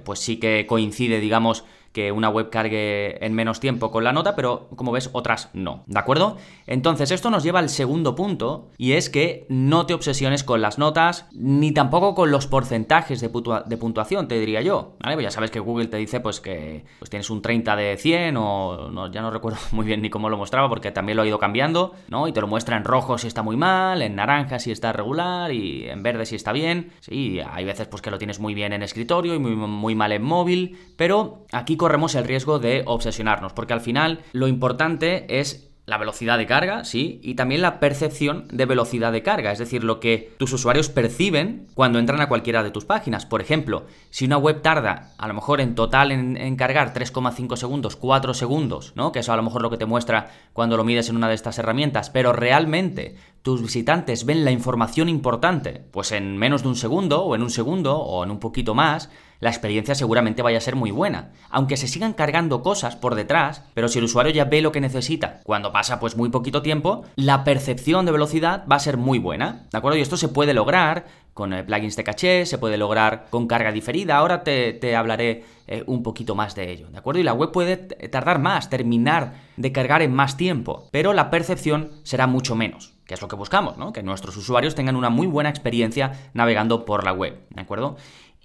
pues 0.05 0.21
sí 0.21 0.39
que 0.39 0.67
coincide, 0.67 1.21
digamos, 1.21 1.65
que 1.97 2.13
una 2.13 2.29
web 2.29 2.51
cargue 2.51 3.25
en 3.25 3.33
menos 3.33 3.59
tiempo 3.59 3.91
con 3.91 4.05
la 4.05 4.13
nota, 4.13 4.37
pero 4.37 4.69
como 4.77 4.93
ves, 4.93 5.09
otras 5.15 5.49
no. 5.55 5.83
¿De 5.87 5.99
acuerdo? 5.99 6.37
Entonces, 6.67 7.11
esto 7.11 7.31
nos 7.31 7.43
lleva 7.43 7.59
al 7.59 7.71
segundo 7.71 8.15
punto, 8.15 8.69
y 8.77 8.93
es 8.93 9.09
que 9.09 9.47
no 9.49 9.87
te 9.87 9.95
obsesiones 9.95 10.45
con 10.45 10.61
las 10.61 10.77
notas, 10.77 11.27
ni 11.33 11.73
tampoco 11.73 12.15
con 12.15 12.31
los 12.31 12.49
porcentajes 12.49 13.23
de, 13.23 13.31
puntuación, 13.31 14.29
te 14.29 14.39
diría 14.39 14.61
yo. 14.61 14.97
¿Vale? 15.01 15.17
Pues 15.17 15.25
ya 15.25 15.31
sabes 15.31 15.51
que 15.51 15.59
Google 15.59 15.87
te 15.87 15.97
dice 15.97 16.21
pues 16.21 16.43
que 16.43 16.85
pues 16.99 17.09
tienes 17.09 17.31
un 17.31 17.41
30 17.41 17.75
de 17.77 17.97
100, 17.97 18.37
o 18.37 19.11
ya 19.11 19.23
no 19.23 19.31
recuerdo 19.31 19.59
muy 19.73 19.87
bien 19.87 20.03
ni 20.03 20.11
cómo 20.11 20.29
lo 20.29 20.37
mostraba, 20.37 20.69
porque 20.69 20.91
también 20.91 21.17
lo 21.17 21.23
ha 21.23 21.27
ido 21.27 21.39
cambiando, 21.39 21.95
¿no? 22.09 22.29
Y 22.29 22.33
te 22.35 22.43
lo 22.43 22.47
muestra 22.47 22.77
en 22.77 22.85
rojo 22.85 23.17
si 23.17 23.27
está 23.27 23.41
muy 23.41 23.57
mal, 23.57 24.03
en 24.03 24.17
naranja 24.17 24.59
si 24.59 24.71
está 24.71 24.93
regular, 24.93 25.51
y 25.51 25.89
en 25.89 26.03
verde 26.03 26.27
si 26.27 26.37
está 26.37 26.53
bien. 26.53 26.91
Sí, 27.01 27.41
hay 27.41 27.65
veces 27.65 27.89
pues 27.89 28.03
que 28.03 28.11
lo 28.11 28.19
tienes 28.19 28.39
muy 28.39 28.53
bien 28.53 28.75
en 28.75 28.83
escritorio 28.83 29.35
y 29.35 29.39
muy, 29.39 29.53
muy 29.57 29.95
mal 29.95 30.13
en 30.13 30.23
móvil, 30.23 30.79
pero 30.99 31.47
aquí 31.53 31.79
corremos 31.87 32.17
el 32.17 32.25
riesgo 32.25 32.59
de 32.59 32.83
obsesionarnos, 32.85 33.53
porque 33.53 33.73
al 33.73 33.81
final 33.81 34.25
lo 34.33 34.49
importante 34.49 35.39
es 35.39 35.71
la 35.85 35.99
velocidad 35.99 36.37
de 36.37 36.47
carga, 36.47 36.85
sí, 36.85 37.21
y 37.23 37.37
también 37.37 37.63
la 37.63 37.79
percepción 37.79 38.49
de 38.51 38.67
velocidad 38.67 39.13
de 39.13 39.23
carga, 39.23 39.53
es 39.53 39.61
decir, 39.61 39.85
lo 39.85 40.01
que 40.01 40.35
tus 40.37 40.53
usuarios 40.53 40.89
perciben 40.89 41.69
cuando 41.75 42.01
entran 42.01 42.21
a 42.21 42.29
cualquiera 42.29 42.65
de 42.65 42.73
tus 42.73 42.85
páginas. 42.85 43.25
Por 43.25 43.41
ejemplo, 43.41 43.85
si 44.11 44.25
una 44.25 44.37
web 44.37 44.63
tarda 44.63 45.13
a 45.17 45.29
lo 45.29 45.35
mejor 45.35 45.61
en 45.61 45.77
total 45.77 46.11
en, 46.11 46.57
cargar 46.57 46.93
3,5 46.93 47.55
segundos, 47.55 47.95
4 47.95 48.35
segundos, 48.35 48.95
¿no? 48.97 49.13
Que 49.13 49.21
eso 49.21 49.33
a 49.33 49.37
lo 49.37 49.45
mejor 49.45 49.63
lo 49.63 49.71
que 49.71 49.77
te 49.77 49.87
muestra 49.87 50.33
cuando 50.53 50.77
lo 50.77 50.83
mides 50.83 51.09
en 51.09 51.15
una 51.15 51.29
de 51.29 51.37
estas 51.37 51.57
herramientas, 51.61 52.11
pero 52.11 52.33
realmente 52.33 53.15
tus 53.47 53.63
visitantes 53.63 54.27
ven 54.27 54.45
la 54.45 54.51
información 54.51 55.09
importante, 55.09 55.85
pues 55.93 56.11
en 56.11 56.37
menos 56.37 56.63
de 56.65 56.69
un 56.69 56.75
segundo, 56.75 57.23
o 57.23 57.37
en 57.37 57.43
un 57.43 57.51
segundo, 57.51 57.97
o 57.97 58.25
en 58.25 58.33
un 58.33 58.41
poquito 58.41 58.75
más, 58.75 59.09
la 59.39 59.51
experiencia 59.51 59.95
seguramente 59.95 60.43
vaya 60.43 60.59
a 60.59 60.61
ser 60.61 60.75
muy 60.75 60.91
buena. 60.91 61.31
Aunque 61.49 61.77
se 61.77 61.87
sigan 61.87 62.13
cargando 62.13 62.61
cosas 62.63 62.97
por 62.97 63.15
detrás, 63.15 63.63
pero 63.73 63.87
si 63.87 64.01
el 64.01 64.07
usuario 64.07 64.33
ya 64.33 64.47
ve 64.47 64.63
lo 64.63 64.73
que 64.73 64.81
necesita 64.81 65.43
cuando 65.45 65.71
pasa 65.71 66.01
pues 66.01 66.17
muy 66.17 66.29
poquito 66.29 66.61
tiempo, 66.61 67.05
la 67.15 67.45
percepción 67.45 68.05
de 68.05 68.11
velocidad 68.11 68.65
va 68.69 68.75
a 68.75 68.81
ser 68.81 68.97
muy 68.97 69.21
buena. 69.21 69.67
¿De 69.71 69.79
acuerdo? 69.79 69.97
Y 69.97 70.03
esto 70.03 70.17
se 70.17 70.27
puede 70.27 70.53
lograr 70.53 71.07
con 71.33 71.53
eh, 71.53 71.63
plugins 71.63 71.95
de 71.95 72.03
caché, 72.03 72.47
se 72.47 72.59
puede 72.59 72.79
lograr 72.79 73.27
con 73.31 73.47
carga 73.47 73.71
diferida. 73.71 74.17
Ahora 74.17 74.43
te, 74.43 74.97
hablaré 74.97 75.45
eh, 75.69 75.85
un 75.87 76.03
poquito 76.03 76.35
más 76.35 76.57
de 76.57 76.73
ello, 76.73 76.89
¿de 76.89 76.99
acuerdo? 76.99 77.21
Y 77.21 77.25
la 77.25 77.35
web 77.35 77.53
puede 77.53 77.77
tardar 77.77 78.41
más, 78.41 78.71
terminar 78.71 79.35
de 79.57 79.71
cargar 79.71 80.03
en 80.03 80.13
más 80.13 80.37
tiempo, 80.37 80.89
pero 80.91 81.13
la 81.13 81.31
percepción 81.31 81.93
será 82.03 82.27
mucho 82.27 82.57
menos, 82.57 82.96
que 83.07 83.15
es 83.15 83.23
lo 83.23 83.29
que 83.29 83.37
buscamos, 83.37 83.77
¿no? 83.79 83.93
Que 83.93 84.03
nuestros 84.03 84.37
usuarios 84.37 84.75
tengan 84.75 84.97
una 84.97 85.11
muy 85.11 85.27
buena 85.27 85.49
experiencia 85.49 86.31
navegando 86.35 86.85
por 86.85 87.05
la 87.05 87.13
web, 87.13 87.41
¿de 87.51 87.61
acuerdo? 87.61 87.97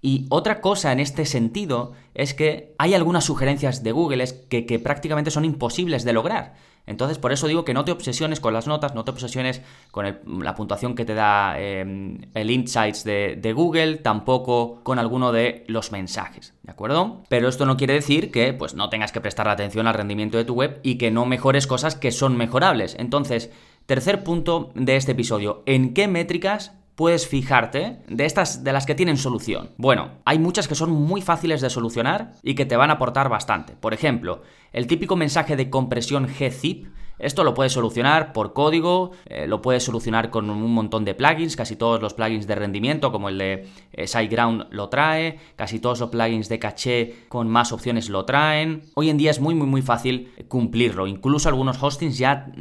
Y 0.02 0.26
otra 0.30 0.62
cosa 0.62 0.92
en 0.92 1.00
este 1.00 1.26
sentido 1.26 1.94
es 2.16 2.34
que 2.34 2.74
hay 2.80 2.96
algunas 2.96 3.24
sugerencias 3.24 3.84
de 3.84 3.92
Google 3.92 4.26
que, 4.50 4.80
prácticamente 4.80 5.30
son 5.30 5.46
imposibles 5.46 6.04
de 6.04 6.14
lograr. 6.14 6.56
Entonces, 6.88 7.20
por 7.20 7.32
eso 7.32 7.48
digo 7.48 7.64
que 7.64 7.76
no 7.76 7.86
te 7.86 7.92
obsesiones 7.92 8.40
con 8.40 8.56
las 8.56 8.66
notas, 8.66 8.96
no 8.96 9.04
te 9.04 9.12
obsesiones 9.12 9.62
con 9.92 10.18
la 10.42 10.56
puntuación 10.56 10.96
que 10.96 11.06
te 11.06 11.14
da 11.14 11.60
em, 11.60 12.22
el 12.34 12.50
Insights 12.50 13.04
de, 13.04 13.54
Google, 13.56 13.98
tampoco 13.98 14.82
con 14.84 14.98
alguno 14.98 15.32
de 15.32 15.64
los 15.68 15.92
mensajes, 15.92 16.56
¿de 16.64 16.72
acuerdo? 16.72 17.22
Pero 17.30 17.48
esto 17.48 17.68
no 17.68 17.78
quiere 17.78 17.94
decir 17.94 18.32
que 18.32 18.54
pues, 18.54 18.74
no 18.74 18.90
tengas 18.90 19.12
que 19.12 19.22
prestar 19.22 19.48
atención 19.48 19.86
al 19.86 19.94
rendimiento 19.94 20.40
de 20.40 20.46
tu 20.46 20.56
web 20.56 20.80
y 20.82 20.98
que 20.98 21.12
no 21.12 21.28
mejores 21.28 21.68
cosas 21.68 21.96
que 21.96 22.12
son 22.12 22.36
mejorables. 22.36 22.96
Entonces, 22.98 23.52
tercer 23.92 24.24
punto 24.24 24.72
de 24.74 24.96
este 24.96 25.12
episodio, 25.12 25.64
¿en 25.66 25.94
qué 25.94 26.08
métricas 26.08 26.72
puedes 26.96 27.28
fijarte 27.28 27.98
de 28.08 28.26
estas 28.26 28.64
de 28.64 28.72
las 28.72 28.86
que 28.86 28.96
tienen 28.96 29.18
solución? 29.18 29.72
Bueno, 29.76 30.12
hay 30.24 30.40
muchas 30.40 30.70
que 30.70 30.76
son 30.76 30.92
muy 30.92 31.22
fáciles 31.22 31.60
de 31.60 31.70
solucionar 31.70 32.36
y 32.42 32.56
que 32.56 32.66
te 32.66 32.78
van 32.78 32.90
a 32.90 32.94
aportar 32.94 33.28
bastante. 33.28 33.74
Por 33.74 33.94
ejemplo, 33.94 34.44
el 34.72 34.88
típico 34.88 35.18
mensaje 35.18 35.58
de 35.58 35.70
compresión 35.70 36.26
gzip 36.26 36.88
Esto 37.22 37.44
lo 37.44 37.54
puedes 37.54 37.72
solucionar 37.72 38.34
por 38.34 38.54
código, 38.54 39.12
eh, 39.26 39.46
lo 39.48 39.62
puedes 39.62 39.84
solucionar 39.84 40.32
con 40.32 40.50
un 40.50 40.74
montón 40.74 41.06
de 41.06 41.14
plugins, 41.14 41.56
casi 41.56 41.76
todos 41.76 42.02
los 42.02 42.16
plugins 42.16 42.48
de 42.48 42.56
rendimiento 42.56 43.12
como 43.12 43.30
el 43.30 43.38
de 43.38 43.68
eh, 43.94 44.08
SiteGround 44.08 44.68
lo 44.72 44.90
trae, 44.90 45.38
casi 45.56 45.80
todos 45.80 46.00
los 46.00 46.10
plugins 46.10 46.50
de 46.50 46.58
caché 46.58 47.16
con 47.30 47.48
más 47.48 47.72
opciones 47.72 48.10
lo 48.10 48.26
traen. 48.26 48.82
Hoy 48.96 49.10
en 49.10 49.18
día 49.18 49.30
es 49.30 49.40
muy 49.40 49.54
muy 49.54 49.68
muy 49.68 49.84
fácil 49.84 50.32
cumplirlo, 50.48 51.06
incluso 51.06 51.48
algunos 51.48 51.82
hostings 51.82 52.18
ya, 52.18 52.52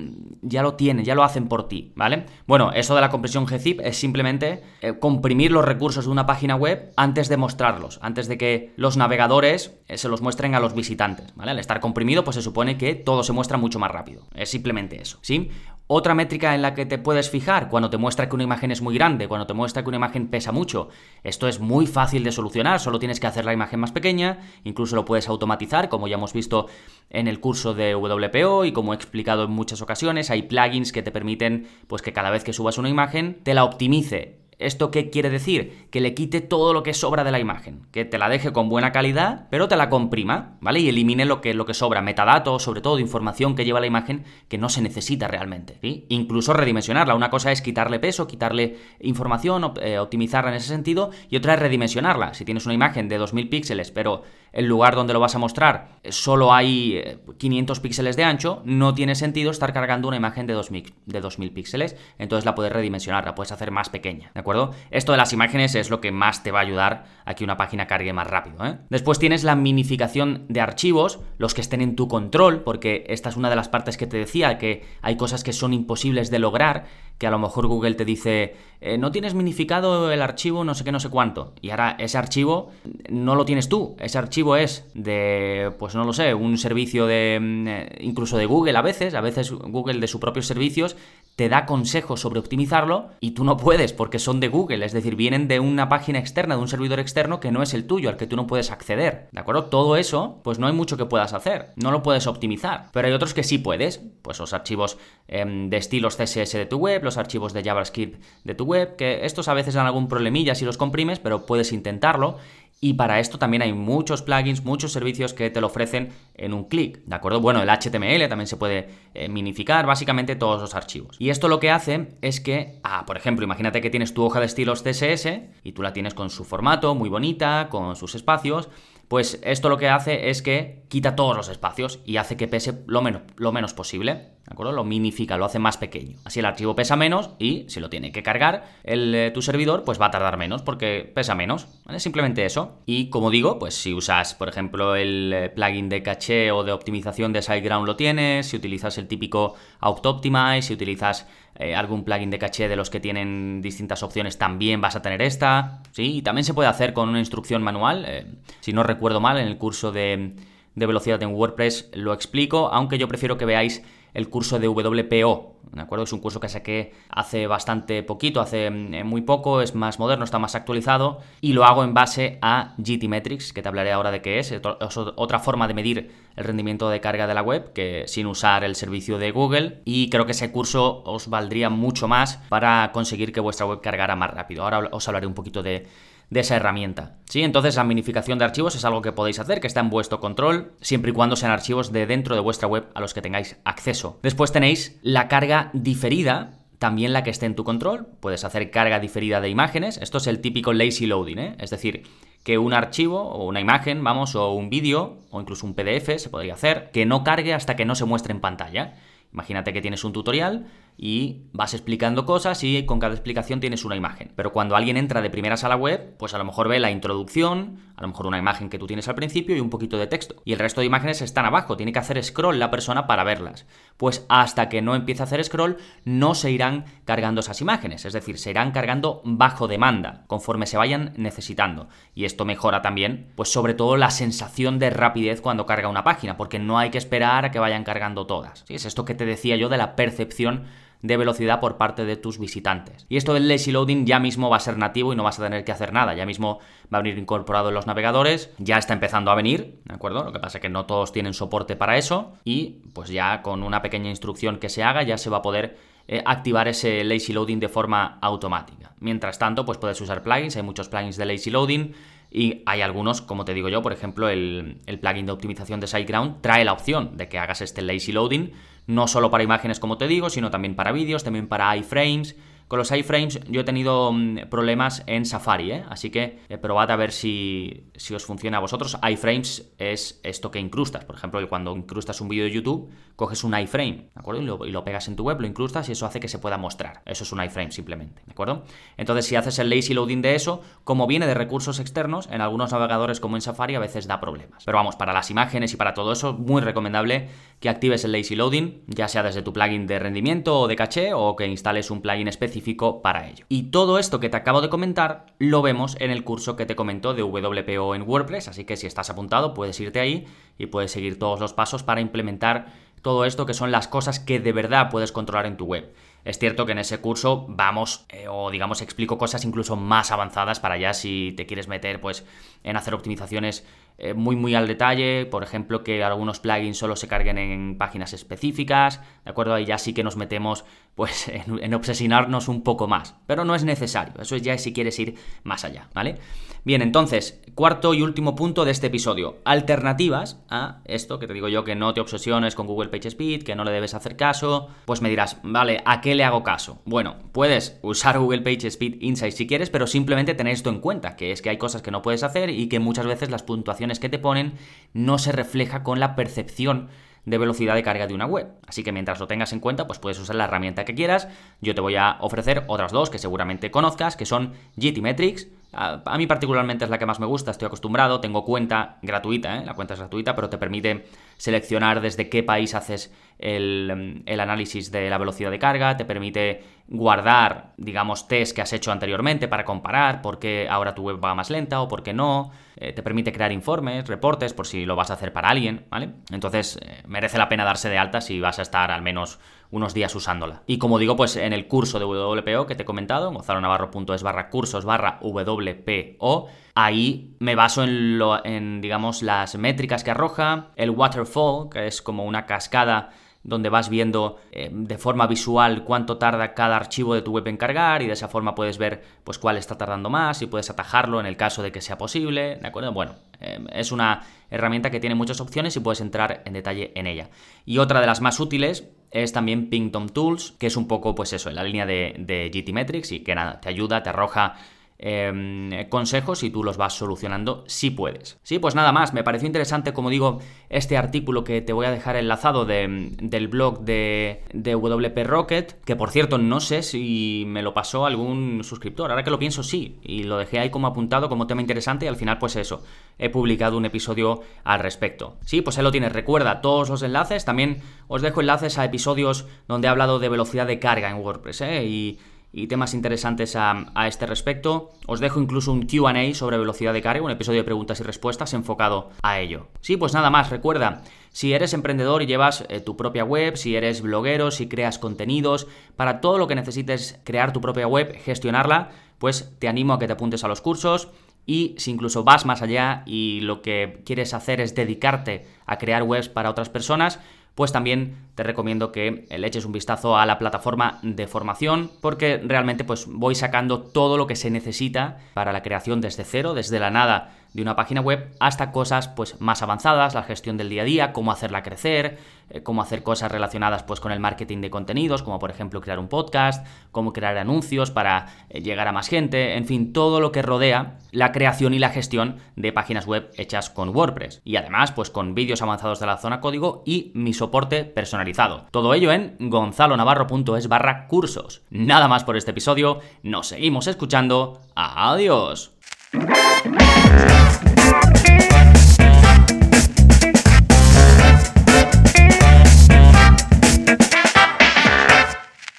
ya 0.43 0.62
lo 0.62 0.75
tienen, 0.75 1.05
ya 1.07 1.14
lo 1.14 1.25
hacen 1.25 1.49
por 1.49 1.67
ti, 1.67 1.93
¿vale? 1.97 2.26
Bueno, 2.47 2.71
eso 2.73 2.95
de 2.95 3.00
la 3.00 3.09
compresión 3.09 3.47
gzip 3.47 3.81
es 3.81 3.97
simplemente 3.97 4.62
eh, 4.83 4.99
comprimir 4.99 5.52
los 5.52 5.64
recursos 5.64 6.05
de 6.05 6.11
una 6.11 6.26
página 6.26 6.55
web 6.55 6.93
antes 6.97 7.31
de 7.31 7.38
mostrarlos, 7.38 7.99
antes 8.02 8.29
de 8.29 8.37
que 8.37 8.73
los 8.76 8.99
navegadores 8.99 9.79
se 9.88 10.09
los 10.09 10.21
muestren 10.21 10.55
a 10.55 10.61
los 10.61 10.75
visitantes, 10.75 11.35
¿vale? 11.35 11.52
Al 11.52 11.59
estar 11.59 11.81
comprimido 11.81 12.25
pues 12.25 12.37
se 12.37 12.43
supone 12.43 12.76
que 12.76 12.95
todo 12.95 13.23
se 13.23 13.33
muestra 13.33 13.57
mucho 13.57 13.79
más 13.79 13.90
rápido. 13.90 14.26
Simplemente 14.50 15.00
eso, 15.00 15.19
¿sí? 15.23 15.50
Otra 15.92 16.14
métrica 16.14 16.54
en 16.54 16.62
la 16.62 16.73
que 16.73 16.87
te 16.87 16.99
puedes 16.99 17.30
fijar 17.30 17.69
cuando 17.69 17.90
te 17.90 17.97
muestra 17.97 18.28
que 18.28 18.37
una 18.37 18.45
imagen 18.45 18.71
es 18.71 18.80
muy 18.80 18.95
grande, 18.95 19.26
cuando 19.26 19.49
te 19.49 19.54
muestra 19.54 19.83
que 19.83 19.88
una 19.88 19.97
imagen 19.97 20.28
pesa 20.28 20.52
mucho. 20.52 20.88
Esto 21.25 21.49
es 21.49 21.59
muy 21.59 21.88
fácil 21.88 22.23
de 22.23 22.30
solucionar, 22.30 22.78
solo 22.78 23.00
tienes 23.00 23.19
que 23.19 23.26
hacer 23.26 23.45
la 23.45 23.52
imagen 23.52 23.80
más 23.80 23.90
pequeña, 23.90 24.38
incluso 24.62 24.95
lo 24.95 25.04
puedes 25.04 25.28
automatizar, 25.28 25.88
como 25.88 26.07
ya 26.07 26.14
hemos 26.14 26.33
visto 26.33 26.69
en 27.09 27.26
el 27.26 27.40
curso 27.40 27.75
de 27.75 27.97
WPO 27.97 28.66
y 28.66 28.73
como 28.73 28.92
he 28.92 28.97
explicado 28.97 29.42
en 29.42 29.50
muchas 29.50 29.83
ocasiones, 29.83 30.30
hay 30.30 30.42
plugins 30.42 30.92
que 30.92 31.02
te 31.02 31.11
permiten 31.11 31.66
pues 31.88 32.02
que 32.02 32.12
cada 32.12 32.30
vez 32.30 32.45
que 32.45 32.52
subas 32.52 32.78
una 32.78 32.88
imagen 32.88 33.40
te 33.42 33.52
la 33.52 33.64
optimice 33.64 34.38
¿Esto 34.61 34.90
qué 34.90 35.09
quiere 35.09 35.31
decir? 35.31 35.88
Que 35.90 36.00
le 36.00 36.14
quite 36.14 36.43
todo 36.43 36.75
lo 36.75 36.83
que 36.83 36.93
sobra 36.93 37.25
de 37.25 37.33
la 37.33 37.40
imagen, 37.40 37.87
que 37.90 38.05
te 38.05 38.19
la 38.19 38.29
deje 38.29 38.52
con 38.52 38.69
buena 38.69 38.93
calidad, 38.93 39.49
pero 39.50 39.69
te 39.69 39.76
la 39.76 39.88
comprima, 39.88 40.59
¿vale? 40.61 40.81
Y 40.81 40.88
elimine 40.90 41.25
lo 41.25 41.40
que, 41.40 41.55
lo 41.55 41.64
que 41.64 41.73
sobra, 41.73 42.02
metadatos, 42.02 42.62
sobre 42.62 42.83
todo 42.83 42.99
información 42.99 43.55
que 43.55 43.64
lleva 43.64 43.81
la 43.81 43.87
imagen 43.87 44.25
que 44.49 44.59
no 44.59 44.69
se 44.69 44.83
necesita 44.83 45.29
realmente. 45.29 45.79
Incluso 46.09 46.52
redimensionarla. 46.52 47.14
Una 47.14 47.31
cosa 47.31 47.52
es 47.52 47.62
quitarle 47.62 47.99
peso, 47.99 48.26
quitarle 48.26 48.76
información, 49.00 49.73
eh, 49.81 49.99
optimizarla 49.99 50.50
en 50.50 50.57
ese 50.57 50.69
sentido, 50.69 51.11
y 51.31 51.37
otra 51.37 51.55
es 51.55 51.61
redimensionarla. 51.61 52.35
Si 52.35 52.45
tienes 52.45 52.67
una 52.67 52.75
imagen 52.75 53.09
de 53.09 53.17
2000 53.17 53.49
píxeles, 53.49 53.90
pero 53.90 54.25
el 54.52 54.66
lugar 54.66 54.95
donde 54.95 55.12
lo 55.12 55.21
vas 55.21 55.35
a 55.35 55.38
mostrar 55.38 56.00
solo 56.09 56.52
hay 56.52 57.19
500 57.38 57.76
eh, 57.76 57.80
píxeles 57.80 58.16
de 58.16 58.25
ancho, 58.25 58.62
no 58.64 58.95
tiene 58.95 59.14
sentido 59.14 59.50
estar 59.50 59.73
cargando 59.73 60.09
una 60.09 60.16
imagen 60.16 60.47
de 60.47 60.54
2000, 60.54 60.95
de 61.07 61.21
2000 61.21 61.52
píxeles, 61.52 61.97
entonces 62.19 62.45
la 62.47 62.54
puedes 62.54 62.73
redimensionar, 62.73 63.25
la 63.25 63.35
puedes 63.35 63.52
hacer 63.52 63.71
más 63.71 63.90
pequeña, 63.90 64.30
¿de 64.33 64.40
acuerdo? 64.40 64.73
Esto 64.90 65.12
de 65.12 65.19
las 65.19 65.33
imágenes 65.33 65.75
es 65.75 65.90
lo 65.90 66.00
que 66.00 66.11
más 66.11 66.42
te 66.42 66.52
va 66.52 66.61
a 66.61 66.62
ayudar 66.62 67.04
a 67.25 67.35
que 67.35 67.45
una 67.45 67.57
página 67.57 67.87
cargue 67.87 68.12
más 68.12 68.26
rápido. 68.26 68.64
¿eh? 68.64 68.78
Después 68.88 69.19
tienes 69.19 69.45
la 69.45 69.57
minificación 69.57 70.47
de 70.49 70.61
archivos, 70.61 71.21
los 71.38 71.54
que 71.54 71.61
estén 71.61 71.83
en 71.83 71.97
tu 71.97 72.09
control, 72.09 72.62
porque 72.62 73.04
esta 73.09 73.28
es 73.28 73.37
una 73.37 73.50
de 73.50 73.57
las 73.57 73.69
partes 73.69 73.97
que 73.97 74.07
te 74.07 74.16
decía, 74.16 74.59
que 74.59 74.85
hay 75.02 75.16
cosas 75.16 75.45
que 75.45 75.52
son 75.52 75.75
imposibles 75.75 76.30
de 76.30 76.38
lograr, 76.38 76.87
que 77.19 77.26
a 77.26 77.30
lo 77.30 77.38
mejor 77.38 77.66
Google 77.66 77.95
te 77.95 78.07
dice, 78.07 78.57
eh, 78.80 78.97
no 78.97 79.12
tienes 79.12 79.35
minificado 79.35 80.11
el 80.11 80.23
archivo 80.23 80.64
no 80.64 80.75
sé 80.75 80.85
qué, 80.85 80.92
no 80.92 81.00
sé 81.00 81.11
cuánto. 81.11 81.52
Y 81.61 81.69
ahora 81.69 81.97
ese 81.99 82.16
archivo 82.16 82.71
no 83.11 83.35
lo 83.35 83.45
tienes 83.45 83.69
tú, 83.69 83.95
ese 84.00 84.16
archivo 84.16 84.39
es 84.56 84.85
de, 84.94 85.73
pues 85.78 85.94
no 85.94 86.04
lo 86.04 86.12
sé, 86.12 86.35
un 86.35 86.59
servicio 86.59 87.06
de, 87.06 87.38
mm, 87.40 87.68
eh, 87.68 87.99
incluso 88.00 88.37
de 88.37 88.47
Google 88.47 88.76
a 88.76 88.82
veces, 88.82 89.14
a 89.14 89.20
veces 89.20 89.50
Google 89.52 90.00
de 90.00 90.09
sus 90.09 90.20
propios 90.20 90.47
servicios 90.47 90.97
te 91.37 91.49
da 91.49 91.66
consejos 91.66 92.20
sobre 92.20 92.40
optimizarlo 92.40 93.11
y 93.20 93.30
tú 93.32 93.44
no 93.44 93.56
puedes 93.56 93.92
porque 93.92 94.18
son 94.18 94.40
de 94.40 94.49
Google, 94.49 94.85
es 94.85 94.92
decir, 94.92 95.16
vienen 95.16 95.49
de 95.49 95.61
una 95.61 95.88
página 95.88 96.18
externa, 96.18 96.56
de 96.56 96.61
un 96.61 96.68
servidor 96.68 97.00
externo 97.00 97.40
que 97.40 97.50
no 97.50 97.62
es 97.62 97.73
el 97.75 97.87
tuyo, 97.87 98.09
al 98.09 98.16
que 98.16 98.26
tú 98.26 98.37
no 98.37 98.47
puedes 98.47 98.70
acceder. 98.70 99.28
¿De 99.32 99.40
acuerdo? 99.40 99.64
Todo 99.64 99.97
eso, 99.97 100.40
pues 100.42 100.59
no 100.59 100.66
hay 100.66 100.73
mucho 100.73 100.97
que 100.97 101.06
puedas 101.06 101.32
hacer, 101.32 101.73
no 101.76 101.90
lo 101.90 102.02
puedes 102.02 102.26
optimizar, 102.26 102.88
pero 102.92 103.09
hay 103.09 103.14
otros 103.14 103.35
que 103.35 103.42
sí 103.42 103.59
puedes, 103.59 104.02
pues 104.23 104.38
los 104.38 104.52
archivos 104.52 104.99
em, 105.28 105.70
de 105.70 105.76
estilos 105.76 106.16
CSS 106.16 106.59
de 106.59 106.66
tu 106.66 106.78
web, 106.78 107.04
los 107.04 107.16
archivos 107.16 107.52
de 107.52 107.62
JavaScript 107.62 108.23
de 108.44 108.54
tu 108.54 108.64
web, 108.64 108.97
que 108.97 109.25
estos 109.25 109.49
a 109.49 109.54
veces 109.54 109.75
dan 109.75 109.87
algún 109.87 110.09
problemilla 110.09 110.54
si 110.54 110.64
los 110.64 110.76
comprimes, 110.76 111.18
pero 111.18 111.47
puedes 111.47 111.73
intentarlo. 111.73 112.38
Y 112.83 112.95
para 112.95 113.21
esto 113.21 113.39
también 113.39 113.61
hay 113.61 113.75
muchos 113.75 114.23
plugins, 114.23 114.65
muchos 114.65 114.93
servicios 114.93 115.35
que 115.35 115.51
te 115.51 115.61
lo 115.61 115.67
ofrecen 115.67 116.09
en 116.35 116.55
un 116.55 116.65
clic, 116.65 117.05
¿de 117.05 117.15
acuerdo? 117.15 117.41
Bueno, 117.41 117.63
el 117.63 117.69
HTML 117.69 118.27
también 118.27 118.47
se 118.47 118.57
puede 118.57 118.89
eh, 119.13 119.29
minificar, 119.29 119.85
básicamente 119.85 120.35
todos 120.35 120.63
los 120.63 120.75
archivos. 120.75 121.17
Y 121.19 121.29
esto 121.29 121.49
lo 121.49 121.61
que 121.61 121.71
hace 121.71 122.17
es 122.23 122.41
que, 122.41 122.81
ah, 122.83 123.05
por 123.05 123.19
ejemplo, 123.19 123.45
imagínate 123.45 123.83
que 123.83 123.91
tienes 123.91 124.15
tu 124.15 124.25
hoja 124.25 124.41
de 124.41 124.47
estilos 124.47 124.83
CSS 124.83 125.43
y 125.63 125.73
tú 125.73 125.83
la 125.83 125.93
tienes 125.93 126.15
con 126.15 126.31
su 126.31 126.45
formato, 126.45 126.95
muy 126.95 127.11
bonita, 127.11 127.69
con 127.69 127.97
sus 127.97 128.15
espacios, 128.15 128.71
pues 129.09 129.41
esto 129.43 129.69
lo 129.69 129.77
que 129.77 129.89
hace 129.89 130.31
es 130.31 130.41
que 130.41 130.85
quita 130.89 131.17
todos 131.17 131.37
los 131.37 131.49
espacios 131.49 132.01
y 132.07 132.17
hace 132.17 132.37
que 132.39 132.49
pese 132.49 132.85
lo 132.87 133.03
lo 133.37 133.53
menos 133.53 133.75
posible, 133.75 134.29
¿de 134.50 134.54
acuerdo? 134.54 134.73
Lo 134.73 134.83
minifica, 134.83 135.37
lo 135.37 135.45
hace 135.45 135.61
más 135.61 135.76
pequeño. 135.76 136.16
Así 136.25 136.40
el 136.40 136.45
archivo 136.45 136.75
pesa 136.75 136.97
menos 136.97 137.30
y 137.38 137.66
si 137.69 137.78
lo 137.78 137.88
tiene 137.88 138.11
que 138.11 138.25
cargar 138.25 138.64
eh, 138.83 139.30
tu 139.33 139.42
servidor, 139.42 139.85
pues 139.85 140.00
va 140.00 140.07
a 140.07 140.11
tardar 140.11 140.37
menos 140.37 140.62
porque 140.62 141.09
pesa 141.14 141.37
menos, 141.37 141.69
¿vale? 141.85 142.00
Simplemente 142.00 142.45
eso. 142.45 142.80
Y 142.85 143.11
como 143.11 143.30
digo, 143.30 143.61
pues 143.61 143.75
si 143.75 143.95
usas, 143.95 144.35
por 144.35 144.49
ejemplo, 144.49 144.97
el 144.97 145.33
eh, 145.33 145.50
plugin 145.50 145.88
de 145.88 146.02
caché 146.02 146.50
o 146.50 146.64
de 146.64 146.73
optimización 146.73 147.33
de 147.33 147.42
SiteGround 147.42 147.87
lo 147.87 147.95
tienes, 147.95 148.49
si 148.49 148.57
utilizas 148.57 148.99
el 148.99 149.07
típico 149.07 149.54
Auto-Optimize, 149.78 150.62
si 150.62 150.75
utilizas 150.75 151.28
eh, 151.54 151.76
algún 151.76 152.02
plugin 152.02 152.30
de 152.30 152.40
caché 152.40 152.66
de 152.66 152.75
los 152.75 152.90
que 152.90 152.99
tienen 152.99 153.62
distintas 153.62 154.02
opciones, 154.02 154.37
también 154.37 154.80
vas 154.80 154.97
a 154.97 155.02
tener 155.02 155.23
esta, 155.23 155.80
¿sí? 155.92 156.16
Y 156.16 156.23
también 156.23 156.45
se 156.45 156.54
puede 156.54 156.69
hacer 156.69 156.92
con 156.92 157.09
una 157.09 157.21
instrucción 157.21 157.62
manual, 157.62 158.26
si 158.59 158.73
no 158.73 158.83
recuerdo 158.83 159.21
mal, 159.21 159.38
en 159.38 159.47
el 159.47 159.59
curso 159.59 159.92
de, 159.92 160.35
velocidad 160.75 161.23
en 161.23 161.35
WordPress 161.35 161.90
lo 161.95 162.12
explico, 162.12 162.69
aunque 162.73 162.99
yo 162.99 163.07
prefiero 163.07 163.38
que 163.38 163.45
veáis 163.45 163.85
el 164.14 164.29
curso 164.29 164.59
de 164.59 164.69
WPO, 164.69 165.57
¿de 165.73 165.81
acuerdo? 165.81 166.05
Es 166.05 166.12
un 166.12 166.21
curso 166.21 166.40
que 166.40 166.49
saqué 166.49 166.93
hace 167.09 167.47
bastante 167.47 168.02
poquito, 168.02 168.40
hace 168.40 168.67
eh, 168.67 169.05
muy 169.05 169.23
poco, 169.23 169.61
es 169.61 169.75
más 169.75 169.99
moderno, 169.99 170.25
está 170.25 170.38
más 170.38 170.55
actualizado 170.55 171.21
y 171.40 171.52
lo 171.52 171.64
hago 171.64 171.85
en 171.85 171.95
base 171.95 172.38
a 172.43 172.75
GTmetrix, 172.79 173.52
que 173.52 173.62
te 173.62 173.69
hablaré 173.69 173.93
ahora 173.93 174.11
de 174.11 174.23
qué 174.23 174.38
es, 174.38 174.52
es 174.52 174.62
otra 174.97 175.38
forma 175.38 175.69
de 175.69 175.75
medir 175.75 176.11
el 176.37 176.45
rendimiento 176.45 176.88
de 176.88 177.00
carga 177.00 177.26
de 177.26 177.35
la 177.35 177.43
web 177.43 177.73
que 177.73 178.05
sin 178.07 178.26
usar 178.26 178.64
el 178.64 178.75
servicio 178.75 179.19
de 179.19 179.31
Google 179.31 179.83
y 179.85 180.11
creo 180.11 180.26
que 180.26 180.33
ese 180.33 180.50
curso 180.50 181.02
os 181.05 181.29
valdría 181.29 181.71
mucho 181.71 182.09
más 182.09 182.38
para 182.49 182.90
conseguir 182.93 183.33
que 183.33 183.40
vuestra 183.40 183.67
web 183.67 183.81
cargara 183.81 184.17
más 184.17 184.31
rápido. 184.31 184.64
Ahora 184.64 184.88
os 184.93 185.07
hablaré 185.09 185.26
un 185.26 185.35
poquito 185.35 185.62
de 185.62 185.87
de 186.31 186.41
esa 186.41 186.57
herramienta. 186.57 187.17
¿Sí? 187.27 187.43
Entonces 187.43 187.77
la 187.77 187.85
minificación 187.85 188.39
de 188.39 188.45
archivos 188.45 188.75
es 188.75 188.85
algo 188.85 189.03
que 189.03 189.13
podéis 189.13 189.39
hacer, 189.41 189.61
que 189.61 189.67
está 189.67 189.81
en 189.81 189.91
vuestro 189.91 190.21
control, 190.21 190.73
siempre 190.81 191.11
y 191.11 191.15
cuando 191.15 191.37
sean 191.37 191.53
archivos 191.53 191.93
de 191.93 192.07
dentro 192.07 192.35
de 192.35 192.41
vuestra 192.41 192.69
web 192.69 192.87
a 192.95 193.01
los 193.01 193.15
que 193.15 193.23
tengáis 193.23 193.57
acceso. 193.65 194.19
Después 194.23 194.53
tenéis 194.53 194.99
la 195.03 195.29
carga 195.29 195.71
diferida, 195.75 196.53
también 196.79 197.13
la 197.13 197.23
que 197.23 197.31
esté 197.31 197.47
en 197.47 197.57
tu 197.57 197.65
control. 197.65 198.07
Puedes 198.21 198.45
hacer 198.45 198.71
carga 198.71 199.01
diferida 199.01 199.41
de 199.41 199.51
imágenes. 199.51 199.99
Esto 199.99 200.19
es 200.19 200.27
el 200.29 200.41
típico 200.41 200.73
lazy 200.73 201.07
loading, 201.07 201.39
¿eh? 201.39 201.57
es 201.59 201.71
decir, 201.71 202.05
que 202.45 202.59
un 202.59 202.73
archivo 202.73 203.21
o 203.21 203.47
una 203.47 203.61
imagen, 203.61 204.03
vamos, 204.03 204.35
o 204.35 204.53
un 204.53 204.71
vídeo 204.71 205.19
o 205.31 205.41
incluso 205.41 205.67
un 205.67 205.75
PDF 205.75 206.17
se 206.17 206.31
podría 206.31 206.55
hacer, 206.55 206.91
que 206.93 207.07
no 207.07 207.23
cargue 207.23 207.55
hasta 207.55 207.77
que 207.77 207.85
no 207.85 207.95
se 207.95 208.05
muestre 208.05 208.33
en 208.33 208.41
pantalla. 208.41 208.95
Imagínate 209.33 209.73
que 209.73 209.83
tienes 209.83 210.05
un 210.05 210.13
tutorial 210.13 210.67
y 211.02 211.47
vas 211.54 211.73
explicando 211.73 212.26
cosas 212.26 212.62
y 212.62 212.85
con 212.85 213.00
cada 213.00 213.14
explicación 213.14 213.59
tienes 213.59 213.87
una 213.87 213.97
imagen. 213.97 214.33
Pero 214.37 214.52
cuando 214.52 214.76
alguien 214.76 214.99
entra 214.99 215.23
de 215.23 215.30
primeras 215.30 215.64
a 215.64 215.71
la 215.71 215.76
web, 215.76 216.14
pues 216.19 216.35
a 216.35 216.38
lo 216.38 216.45
mejor 216.45 216.69
ve 216.69 216.78
la 216.78 216.90
introducción, 216.90 217.78
a 217.97 218.02
lo 218.02 218.09
mejor 218.09 218.26
una 218.26 218.37
imagen 218.37 218.69
que 218.69 218.78
tú 218.78 218.87
tienes 218.87 219.09
al 219.09 219.14
principio 219.14 219.57
y 219.57 219.61
un 219.61 219.71
poquito 219.71 219.97
de 219.97 220.07
texto. 220.07 220.42
Y 220.45 220.52
el 220.52 220.59
resto 220.59 220.83
de 220.83 220.88
imágenes 220.88 221.23
están 221.23 221.47
abajo, 221.47 221.78
tiene 221.78 221.95
que 221.95 222.00
hacer 222.00 222.23
scroll 222.23 222.59
la 222.59 222.71
persona 222.71 223.07
para 223.07 223.25
verlas. 223.25 223.64
Pues 223.97 224.26
hasta 224.28 224.69
que 224.69 224.83
no 224.83 224.95
empiece 224.95 225.23
a 225.23 225.25
hacer 225.25 225.42
scroll, 225.42 225.78
no 226.04 226.35
se 226.35 226.50
irán 226.50 226.85
cargando 227.07 227.40
esas 227.40 227.62
imágenes, 227.62 228.04
es 228.04 228.12
decir, 228.12 228.37
se 228.37 228.50
irán 228.50 228.71
cargando 228.71 229.23
bajo 229.25 229.69
demanda, 229.69 230.25
conforme 230.26 230.66
se 230.66 230.76
vayan 230.76 231.14
necesitando. 231.16 231.88
Y 232.14 232.26
esto 232.26 232.45
mejora 232.45 232.83
también, 232.83 233.33
pues 233.37 233.50
sobre 233.50 233.73
todo 233.73 233.97
la 233.97 234.11
sensación 234.11 234.78
de 234.78 234.90
rapidez 234.90 235.40
cuando 235.40 235.64
carga 235.64 235.88
una 235.88 236.04
página, 236.04 236.37
porque 236.37 236.59
no 236.59 236.78
hay 236.78 236.90
que 236.90 236.99
esperar 236.99 237.47
a 237.47 237.50
que 237.50 237.59
vayan 237.59 237.85
cargando 237.85 238.26
todas. 238.26 238.64
¿Sí? 238.69 238.75
Es 238.75 238.85
esto 238.85 239.07
que 239.07 239.14
te 239.14 239.25
decía 239.25 239.57
yo 239.57 239.71
de 239.71 239.78
la 239.78 239.97
percepción 239.97 240.66
de 241.02 241.16
velocidad 241.16 241.61
por 241.61 241.76
parte 241.76 242.04
de 242.04 242.16
tus 242.16 242.38
visitantes. 242.38 243.07
Y 243.09 243.16
esto 243.16 243.35
del 243.35 243.49
lazy 243.49 243.73
loading 243.73 244.04
ya 244.04 244.19
mismo 244.19 244.50
va 244.50 244.59
a 244.59 244.61
ser 244.61 244.76
nativo 244.76 245.12
y 245.12 245.16
no 245.16 245.23
vas 245.23 245.38
a 245.38 245.45
tener 245.45 245.64
que 245.64 245.73
hacer 245.73 245.92
nada, 245.92 246.14
ya 246.14 246.26
mismo 246.26 246.59
va 246.92 246.99
a 246.99 247.02
venir 247.02 247.19
incorporado 247.19 247.69
en 247.69 247.75
los 247.75 247.87
navegadores, 247.87 248.50
ya 248.59 248.78
está 248.78 248.92
empezando 248.92 249.30
a 249.30 249.35
venir, 249.35 249.80
¿de 249.85 249.95
acuerdo? 249.95 250.25
Lo 250.25 250.33
que 250.33 250.40
pasa 250.40 250.59
es 250.59 250.62
que 250.62 250.69
no 250.69 250.87
todos 250.87 251.12
tienen 251.12 251.35
soporte 251.35 251.76
para 251.76 251.97
eso 251.97 252.35
y 252.45 252.83
pues 252.92 253.09
ya 253.09 253.42
con 253.42 253.62
una 253.62 253.83
pequeña 253.83 254.11
instrucción 254.11 254.59
que 254.59 254.69
se 254.69 254.83
haga 254.83 255.02
ya 255.02 255.16
se 255.16 255.30
va 255.30 255.38
a 255.38 255.42
poder 255.42 255.78
eh, 256.09 256.23
activar 256.26 256.69
ese 256.69 257.04
lazy 257.04 257.33
loading 257.33 257.61
de 257.61 257.69
forma 257.69 258.19
automática. 258.21 258.92
Mientras 258.99 259.38
tanto, 259.38 259.64
pues 259.64 259.78
puedes 259.78 260.00
usar 260.00 260.23
plugins, 260.23 260.57
hay 260.57 260.62
muchos 260.62 260.88
plugins 260.88 261.16
de 261.16 261.25
lazy 261.25 261.50
loading, 261.50 261.92
y 262.33 262.62
hay 262.66 262.80
algunos, 262.80 263.23
como 263.23 263.45
te 263.45 263.54
digo 263.54 263.69
yo, 263.69 263.83
por 263.83 263.92
ejemplo, 263.92 264.28
el, 264.28 264.80
el, 264.87 265.00
plugin 265.00 265.26
de 265.26 265.33
optimización 265.33 265.80
de 265.80 265.88
SiteGround 265.88 266.40
trae 266.40 266.64
la 266.64 266.73
opción 266.73 267.16
de 267.16 267.28
que 267.28 267.38
hagas 267.38 267.61
este 267.61 267.83
lazy 267.83 268.12
loading 268.12 268.52
no 268.90 269.06
solo 269.06 269.30
para 269.30 269.44
imágenes 269.44 269.80
como 269.80 269.97
te 269.97 270.09
digo, 270.09 270.30
sino 270.30 270.50
también 270.50 270.75
para 270.75 270.92
vídeos, 270.92 271.25
también 271.25 271.47
para 271.47 271.76
iframes, 271.76 272.37
Con 272.71 272.79
los 272.79 272.93
iframes 272.93 273.41
yo 273.49 273.62
he 273.62 273.65
tenido 273.65 274.12
mm, 274.12 274.49
problemas 274.49 275.03
en 275.09 275.25
Safari, 275.25 275.73
¿eh? 275.73 275.85
así 275.89 276.11
que 276.11 276.39
eh, 276.49 276.57
probad 276.57 276.93
a 276.93 276.95
ver 276.95 277.11
si, 277.11 277.91
si, 277.97 278.15
os 278.15 278.25
funciona 278.25 278.59
a 278.59 278.61
vosotros. 278.61 278.97
iframes 279.03 279.73
es 279.79 280.21
esto 280.23 280.53
que 280.53 280.61
incrustas. 280.61 281.05
Por 281.05 281.17
ejemplo, 281.17 281.45
cuando 281.49 281.75
incrustas 281.75 282.21
un 282.21 282.29
vídeo 282.29 282.45
de 282.45 282.53
YouTube, 282.53 282.89
coges 283.17 283.43
un 283.43 283.59
iframe, 283.59 284.11
¿de 284.15 284.21
acuerdo? 284.21 284.65
Y 284.65 284.71
lo, 284.71 284.85
pegas 284.85 285.09
en 285.09 285.17
tu 285.17 285.25
web, 285.25 285.41
lo 285.41 285.49
incrustas 285.49 285.89
y 285.89 285.93
eso 285.93 286.07
hace 286.07 286.21
que 286.21 286.29
se 286.29 286.39
pueda 286.39 286.59
mostrar. 286.59 287.03
Eso 287.07 287.25
es 287.25 287.33
un 287.33 287.43
iframe 287.43 287.73
simplemente, 287.73 288.23
¿de 288.25 288.31
acuerdo? 288.31 288.62
Entonces, 288.97 289.27
si 289.27 289.35
haces 289.35 289.59
el 289.59 289.69
lazy 289.69 289.93
loading 289.93 290.23
de 290.23 290.37
eso, 290.37 290.62
como 290.85 291.09
viene 291.09 291.27
de 291.27 291.35
recursos 291.35 291.81
externos, 291.81 292.29
en 292.31 292.41
algunos 292.41 292.71
navegadores 292.71 293.19
como 293.19 293.37
en 293.37 293.43
Safari 293.43 293.75
a 293.75 293.81
veces 293.81 294.07
da 294.07 294.21
problemas. 294.21 294.62
Pero 294.65 294.79
vamos, 294.79 294.95
para 294.95 295.12
las 295.12 295.29
imágenes 295.33 295.73
y 295.73 295.77
para 295.77 295.93
todo 295.93 296.12
eso, 296.12 296.35
muy 296.35 296.62
recomendable 296.62 297.31
que 297.59 297.69
actives 297.69 298.05
el 298.05 298.12
lazy 298.12 298.37
loading, 298.37 298.85
ya 298.87 299.09
sea 299.09 299.25
desde 299.25 299.43
tu 299.43 299.53
plugin 299.53 299.89
de 299.89 299.99
rendimiento 299.99 300.61
o 300.61 300.69
de 300.69 300.77
caché 300.77 301.15
o 301.15 301.35
que 301.35 301.49
instales 301.49 301.91
un 301.91 302.00
plugin 302.00 302.29
específico 302.29 302.60
para 303.02 303.29
ello. 303.29 303.45
Y 303.49 303.64
todo 303.64 303.99
esto 303.99 304.21
que 304.21 304.29
te 304.29 304.37
acabo 304.37 304.61
de 304.61 304.69
comentar 304.69 305.26
lo 305.38 305.62
vemos 305.62 305.97
en 306.00 306.11
el 306.11 306.25
curso 306.25 306.57
que 306.57 306.67
te 306.67 306.76
comento 306.76 307.14
de 307.14 307.23
WPO 307.23 307.95
en 307.95 308.02
WordPress, 308.02 308.49
así 308.49 308.64
que 308.64 308.76
si 308.76 308.87
estás 308.87 309.11
apuntado 309.11 309.55
puedes 309.55 309.79
irte 309.81 310.00
ahí 310.00 310.26
y 310.59 310.67
puedes 310.67 310.93
seguir 310.93 311.19
todos 311.19 311.40
los 311.40 311.52
pasos 311.52 311.83
para 311.83 312.00
implementar 312.00 312.73
todo 313.02 313.25
esto 313.25 313.47
que 313.47 313.55
son 313.55 313.71
las 313.71 313.88
cosas 313.88 314.21
que 314.21 314.40
de 314.40 314.52
verdad 314.52 314.90
puedes 314.90 315.12
controlar 315.12 315.47
en 315.47 315.57
tu 315.57 315.64
web. 315.64 315.93
Es 316.25 316.38
cierto 316.38 316.67
que 316.67 316.73
en 316.73 316.79
ese 316.79 317.00
curso 317.00 317.47
vamos, 317.49 318.05
eh, 318.11 318.26
o 318.29 318.50
digamos, 318.50 318.83
explico 318.83 319.17
cosas 319.17 319.45
incluso 319.45 319.76
más 319.76 320.11
avanzadas 320.12 320.61
para 320.61 320.76
ya 320.76 320.93
si 320.93 321.33
te 321.37 321.47
quieres 321.47 321.67
meter 321.67 322.00
pues 322.00 322.26
en 322.62 322.76
hacer 322.76 322.93
optimizaciones 322.95 323.67
eh, 324.02 324.14
muy 324.14 324.35
muy 324.35 324.54
al 324.54 324.66
detalle, 324.66 325.26
por 325.26 325.42
ejemplo 325.42 325.85
que 325.85 326.02
algunos 326.02 326.40
plugins 326.40 326.78
solo 326.78 326.97
se 326.97 327.07
carguen 327.07 327.37
en 327.37 327.76
páginas 327.76 328.14
específicas, 328.14 329.00
¿de 329.25 329.30
acuerdo? 329.30 329.52
Ahí 329.52 329.66
ya 329.66 329.76
sí 329.76 329.92
que 329.92 330.02
nos 330.02 330.16
metemos 330.16 330.64
pues 330.95 331.28
en, 331.28 331.75
obsesionarnos 331.75 332.49
un 332.49 332.62
poco 332.62 332.88
más, 332.88 333.16
pero 333.26 333.45
no 333.45 333.54
es 333.54 333.64
necesario, 333.64 334.14
eso 334.19 334.37
es 334.37 334.42
ya 334.42 334.57
si 334.57 334.73
quieres 334.73 334.99
ir 334.99 335.16
más 335.45 335.64
allá, 335.64 335.88
¿vale? 335.92 336.16
Bien, 336.62 336.83
entonces, 336.83 337.40
cuarto 337.54 337.95
y 337.95 338.02
último 338.02 338.35
punto 338.35 338.66
de 338.66 338.71
este 338.71 338.88
episodio, 338.88 339.38
alternativas 339.45 340.42
a 340.50 340.80
esto 340.85 341.19
que 341.19 341.26
te 341.26 341.33
digo 341.33 341.49
yo 341.49 341.64
que 341.64 341.75
no 341.75 341.95
te 341.95 342.02
obsesiones 342.02 342.54
con 342.54 342.66
Google 342.66 342.90
PageSpeed, 342.90 343.45
que 343.45 343.54
no 343.54 343.64
le 343.64 343.73
debes 343.73 343.95
hacer 343.95 344.16
caso, 344.16 344.69
pues 344.85 345.00
me 345.00 345.09
dirás, 345.09 345.38
vale, 345.42 345.83
¿a 345.87 346.02
qué 346.02 346.14
le 346.14 346.25
hago 346.25 346.42
caso? 346.42 346.83
Bueno, 346.85 347.16
puedes 347.33 347.78
usar 347.80 348.19
Google 348.19 348.42
PageSpeed 348.42 349.00
Insights 349.00 349.37
si 349.37 349.47
quieres, 349.47 349.71
pero 349.71 349.87
simplemente 349.87 350.35
tener 350.35 350.52
esto 350.52 350.69
en 350.69 350.80
cuenta, 350.80 351.16
que 351.16 351.33
es 351.33 351.40
que 351.40 351.49
hay 351.49 351.57
cosas 351.57 351.80
que 351.80 351.90
no 351.90 352.02
puedes 352.02 352.23
hacer 352.23 352.50
y 352.50 352.69
que 352.69 352.78
muchas 352.78 353.07
veces 353.07 353.30
las 353.30 353.42
puntuaciones 353.42 353.89
que 353.99 354.09
te 354.09 354.18
ponen 354.18 354.52
no 354.92 355.18
se 355.18 355.32
refleja 355.32 355.82
con 355.82 355.99
la 355.99 356.14
percepción 356.14 356.88
de 357.25 357.38
velocidad 357.38 357.75
de 357.75 357.82
carga 357.82 358.06
de 358.06 358.14
una 358.14 358.26
web. 358.26 358.49
Así 358.66 358.82
que 358.82 358.92
mientras 358.92 359.20
lo 359.20 359.26
tengas 359.26 359.52
en 359.52 359.61
cuenta, 359.61 359.87
pues 359.87 359.99
puedes 359.99 360.18
usar 360.18 360.37
la 360.37 360.44
herramienta 360.44 360.85
que 360.85 360.94
quieras. 360.94 361.28
Yo 361.61 361.75
te 361.75 361.80
voy 361.80 361.97
a 361.97 362.16
ofrecer 362.20 362.64
otras 362.66 362.92
dos 362.92 363.11
que 363.11 363.18
seguramente 363.18 363.70
conozcas, 363.70 364.16
que 364.16 364.26
son 364.26 364.54
GTmetrix. 364.76 365.49
A, 365.73 366.16
mí 366.18 366.26
particularmente 366.26 366.85
es 366.85 366.90
la 366.90 366.99
que 366.99 367.06
más 367.06 367.20
me 367.20 367.26
gusta, 367.26 367.52
estoy 367.52 367.66
acostumbrado, 367.66 368.20
tengo 368.20 368.44
cuenta 368.44 368.99
gratuita, 369.02 369.59
¿eh? 369.59 369.64
la 369.64 369.75
cuenta 369.75 369.94
es 369.94 370.00
gratuita, 370.00 370.35
pero 370.35 370.50
te 370.50 370.59
permite 370.59 371.06
seleccionar 371.37 372.00
desde 372.00 372.28
qué 372.28 372.42
país 372.42 372.75
haces 372.75 373.14
el, 373.38 374.25
el 374.26 374.40
análisis 374.40 374.90
de 374.90 375.09
la 375.09 375.16
velocidad 375.16 375.52
de 375.52 375.61
carga, 375.61 375.97
te 375.97 376.04
permite 376.04 376.64
guardar, 376.90 377.73
digamos, 377.76 378.26
test 378.26 378.54
que 378.54 378.62
has 378.62 378.73
hecho 378.73 378.90
anteriormente 378.90 379.47
para 379.47 379.64
comparar 379.64 380.20
por 380.23 380.40
qué 380.40 380.66
ahora 380.68 380.94
tu 380.94 381.02
web 381.02 381.25
va 381.25 381.37
más 381.37 381.49
lenta 381.49 381.80
o 381.80 381.88
por 381.88 382.02
qué 382.02 382.12
no. 382.12 382.50
Eh, 382.76 382.92
te 382.92 383.02
permite 383.02 383.32
crear 383.32 383.52
informes, 383.52 384.09
reportes, 384.09 384.52
por 384.52 384.66
si 384.66 384.85
lo 384.85 384.97
vas 384.97 385.11
a 385.11 385.14
hacer 385.14 385.32
para 385.32 385.50
alguien, 385.50 385.87
¿vale? 385.88 386.11
Entonces, 386.32 386.80
eh, 386.82 387.02
merece 387.06 387.38
la 387.38 387.49
pena 387.49 387.64
darse 387.64 387.88
de 387.88 387.99
alta 387.99 388.20
si 388.20 388.40
vas 388.40 388.59
a 388.59 388.62
estar 388.62 388.90
al 388.90 389.02
menos 389.02 389.38
unos 389.70 389.94
días 389.94 390.12
usándola. 390.16 390.62
Y 390.66 390.78
como 390.78 390.99
digo, 390.99 391.14
pues 391.14 391.37
en 391.37 391.52
el 391.52 391.68
curso 391.68 392.00
de 392.00 392.06
WPO 392.06 392.66
que 392.66 392.75
te 392.75 392.82
he 392.82 392.87
comentado, 392.87 393.28
en 393.28 393.35
gozalonavarro.es 393.35 394.25
barra 394.25 394.50
cursos 394.50 394.85
barra 394.85 395.20
WPO, 395.20 396.49
ahí 396.75 397.37
me 397.38 397.54
baso 397.54 397.85
en, 397.85 398.18
lo, 398.18 398.44
en, 398.44 398.80
digamos, 398.80 399.23
las 399.23 399.54
métricas 399.56 400.02
que 400.02 400.11
arroja, 400.11 400.70
el 400.75 400.90
waterfall, 400.90 401.70
que 401.70 401.87
es 401.87 402.02
como 402.02 402.25
una 402.25 402.47
cascada 402.47 403.11
donde 403.42 403.70
vas 403.70 403.88
viendo 403.88 404.38
eh, 404.52 404.68
de 404.70 404.99
forma 404.99 405.26
visual 405.26 405.85
cuánto 405.85 406.18
tarda 406.18 406.52
cada 406.52 406.76
archivo 406.76 407.14
de 407.14 407.23
tu 407.23 407.32
web 407.32 407.47
en 407.49 407.56
cargar 407.56 408.02
y 408.02 408.06
de 408.06 408.12
esa 408.12 408.28
forma 408.28 408.54
puedes 408.54 408.76
ver 408.76 409.02
pues 409.25 409.38
cuál 409.38 409.56
está 409.56 409.78
tardando 409.78 410.11
más 410.11 410.42
y 410.42 410.47
puedes 410.47 410.68
atajarlo 410.68 411.20
en 411.20 411.26
el 411.26 411.37
caso 411.37 411.62
de 411.62 411.73
que 411.73 411.80
sea 411.80 411.97
posible, 411.97 412.56
¿de 412.56 412.66
acuerdo? 412.66 412.92
Bueno, 412.92 413.14
eh, 413.40 413.59
es 413.73 413.92
una 413.92 414.23
herramienta 414.50 414.90
que 414.90 415.00
tiene 415.00 415.14
muchas 415.14 415.40
opciones 415.40 415.75
y 415.76 415.80
puedes 415.80 416.00
entrar 416.00 416.42
en 416.44 416.52
detalle 416.52 416.92
en 416.94 417.06
ella. 417.06 417.30
Y 417.64 417.78
otra 417.78 418.00
de 418.00 418.06
las 418.06 418.20
más 418.20 418.40
útiles 418.40 418.88
es 419.11 419.32
también 419.32 419.70
Pingtom 419.70 420.09
Tools, 420.11 420.52
que 420.59 420.66
es 420.66 420.76
un 420.76 420.87
poco 420.87 421.14
pues 421.14 421.32
eso, 421.32 421.49
en 421.49 421.56
la 421.56 421.64
línea 421.64 421.87
de, 421.87 422.14
de 422.18 422.50
GTmetrix 422.50 423.12
y 423.12 423.20
que 423.20 423.35
nada, 423.35 423.61
te 423.61 423.68
ayuda, 423.68 424.02
te 424.02 424.11
arroja 424.11 424.56
Em, 425.02 425.88
consejos 425.88 426.42
y 426.42 426.50
tú 426.50 426.62
los 426.62 426.76
vas 426.76 426.92
solucionando 426.92 427.64
si 427.66 427.88
puedes. 427.88 428.38
Sí, 428.42 428.59
pues 428.59 428.75
nada 428.75 428.92
más, 428.92 429.14
me 429.14 429.25
pareció 429.25 429.47
interesante, 429.47 429.95
como 429.95 430.11
digo, 430.11 430.40
este 430.69 430.99
artículo 430.99 431.42
que 431.42 431.62
te 431.62 431.73
voy 431.73 431.87
a 431.87 431.90
dejar 431.90 432.16
enlazado 432.16 432.66
del 432.66 433.49
blog 433.49 433.80
de, 433.80 434.42
de 434.52 434.75
WP 434.75 435.25
Rocket, 435.25 435.83
que 435.87 435.97
por 435.97 436.11
cierto 436.11 436.37
no 436.37 436.61
sé 436.61 436.83
si 436.83 437.45
me 437.47 437.62
lo 437.62 437.73
pasó 437.73 438.04
algún 438.04 438.62
suscriptor, 438.62 439.11
ahora 439.11 439.25
que 439.25 439.30
lo 439.30 439.38
pienso 439.38 439.62
sí, 439.62 439.99
y 440.02 440.25
lo 440.25 440.37
dejé 440.37 440.59
ahí 440.59 440.69
como 440.69 440.88
apuntado 440.88 441.30
como 441.30 441.47
tema 441.47 441.62
interesante 441.62 442.04
y 442.04 442.09
al 442.09 442.16
final 442.16 442.37
pues 442.37 442.57
eso, 442.57 442.83
he 443.18 443.31
publicado 443.31 443.79
un 443.79 443.87
episodio 443.87 444.42
al 444.64 444.81
respecto. 444.81 445.38
Sí, 445.46 445.62
pues 445.62 445.79
ahí 445.79 445.85
lo 445.85 445.92
tienes, 445.92 446.12
recuerda 446.12 446.61
todos 446.61 446.90
los 446.90 447.03
enlaces, 447.03 447.46
también 447.46 447.81
os 448.07 448.20
dejo 448.20 448.42
enlaces 448.42 448.77
a 448.77 448.85
episodios 448.85 449.46
donde 449.66 449.87
he 449.87 449.90
hablado 449.90 450.18
de 450.18 450.29
velocidad 450.29 450.66
de 450.66 450.79
carga 450.79 451.09
en 451.09 451.16
WordPress, 451.16 451.62
¿eh? 451.62 451.87
Y 451.87 452.18
y 452.53 452.67
temas 452.67 452.95
interesantes 452.95 453.55
a, 453.57 453.87
este 454.07 454.27
respecto. 454.27 454.91
Os 455.07 455.21
dejo 455.21 455.41
incluso 455.41 455.73
un 455.73 455.87
QA 455.87 456.35
sobre 456.35 456.59
velocidad 456.59 456.93
de 456.93 457.03
carga, 457.03 457.23
un 457.23 457.31
episodio 457.31 457.61
de 457.61 457.65
preguntas 457.65 458.01
y 458.01 458.03
respuestas 458.03 458.55
enfocado 458.55 459.11
a 459.23 459.39
ello. 459.39 459.69
Sí, 459.81 459.97
pues 459.97 460.15
nada 460.15 460.31
más, 460.31 460.51
recuerda, 460.51 461.03
si 461.31 461.53
eres 461.53 461.75
emprendedor 461.75 462.23
y 462.23 462.27
llevas 462.27 462.65
eh, 462.69 462.81
tu 462.81 462.97
propia 462.97 463.25
web, 463.25 463.57
si 463.57 463.77
eres 463.77 464.03
bloguero, 464.03 464.51
si 464.51 464.69
creas 464.69 464.99
contenidos, 464.99 465.69
para 465.97 466.21
todo 466.21 466.39
lo 466.39 466.49
que 466.49 466.57
necesites 466.57 467.21
crear 467.25 467.53
tu 467.53 467.61
propia 467.61 467.87
web, 467.87 468.17
gestionarla, 468.25 468.91
pues 469.19 469.55
te 469.59 469.69
animo 469.69 469.93
a 469.93 469.99
que 469.99 470.07
te 470.07 470.15
apuntes 470.15 470.45
a 470.45 470.49
los 470.49 470.61
cursos. 470.61 471.09
Y 471.47 471.75
si 471.79 471.91
incluso 471.91 472.23
vas 472.23 472.45
más 472.45 472.63
allá 472.63 473.03
y 473.07 473.41
lo 473.41 473.63
que 473.63 474.03
quieres 474.05 474.35
hacer 474.35 474.61
es 474.61 474.75
dedicarte 474.75 475.47
a 475.67 475.79
crear 475.79 476.03
webs 476.03 476.29
para 476.29 476.51
otras 476.51 476.69
personas, 476.69 477.19
pues 477.55 477.73
también 477.73 478.17
te 478.35 478.43
recomiendo 478.43 478.93
que 478.93 479.27
le 479.31 479.47
eches 479.47 479.65
un 479.65 479.73
vistazo 479.73 480.17
a 480.17 480.27
la 480.27 480.39
plataforma 480.39 480.99
de 481.03 481.27
formación 481.27 481.91
porque 482.01 482.39
realmente 482.39 482.85
pues 482.85 483.07
voy 483.07 483.35
sacando 483.35 483.81
todo 483.81 484.17
lo 484.17 484.27
que 484.27 484.37
se 484.37 484.51
necesita 484.51 485.19
para 485.35 485.53
la 485.53 485.63
creación 485.63 486.01
desde 486.01 486.25
cero, 486.25 486.55
desde 486.55 486.79
la 486.79 486.91
nada 486.91 487.35
de 487.53 487.63
una 487.63 487.77
página 487.77 488.01
web 488.01 488.35
hasta 488.41 488.73
cosas 488.73 489.09
pues 489.09 489.41
más 489.41 489.63
avanzadas, 489.63 490.15
la 490.15 490.23
gestión 490.23 490.57
del 490.57 490.69
día 490.69 490.83
a 490.83 490.85
día, 490.85 491.13
cómo 491.13 491.33
hacerla 491.33 491.63
crecer, 491.63 492.19
eh, 492.51 492.63
cómo 492.63 492.83
hacer 492.83 493.03
cosas 493.03 493.31
relacionadas 493.31 493.83
pues 493.83 494.01
con 494.01 494.13
el 494.13 494.21
marketing 494.21 494.61
de 494.61 494.71
contenidos, 494.71 495.23
como 495.23 495.39
por 495.39 495.51
ejemplo 495.51 495.81
crear 495.81 495.99
un 495.99 496.09
podcast, 496.09 496.67
cómo 496.91 497.13
crear 497.13 497.37
anuncios 497.39 497.91
para 497.91 498.27
eh, 498.49 498.61
llegar 498.61 498.89
a 498.89 498.93
más 498.93 499.09
gente, 499.09 499.57
en 499.57 499.67
fin, 499.67 499.93
todo 499.93 500.21
lo 500.21 500.33
que 500.33 500.43
rodea 500.43 500.99
la 501.13 501.33
creación 501.33 501.75
y 501.75 501.79
la 501.79 501.91
gestión 501.91 502.37
de 502.57 502.73
páginas 502.73 503.07
web 503.07 503.31
hechas 503.37 503.71
con 503.71 503.95
WordPress. 503.95 504.41
Y 504.45 504.57
además 504.57 504.93
pues 504.93 505.11
con 505.11 505.35
vídeos 505.35 505.63
avanzados 505.63 506.01
de 506.01 506.07
la 506.07 506.19
zona 506.19 506.41
código 506.41 506.83
y 506.87 507.13
mi 507.15 507.33
soporte 507.33 507.85
personalizado. 507.85 508.67
Todo 508.71 508.95
ello 508.95 509.13
en 509.13 509.37
gonzalonavarro.es 509.39 510.69
barra 510.69 511.07
cursos. 511.09 511.63
Nada 511.71 512.09
más 512.09 512.25
por 512.25 512.37
este 512.37 512.51
episodio, 512.53 513.01
nos 513.23 513.49
seguimos 513.49 513.87
escuchando. 513.87 514.61
Adiós. 514.75 515.80
Thank 516.12 517.44
you. 517.44 517.50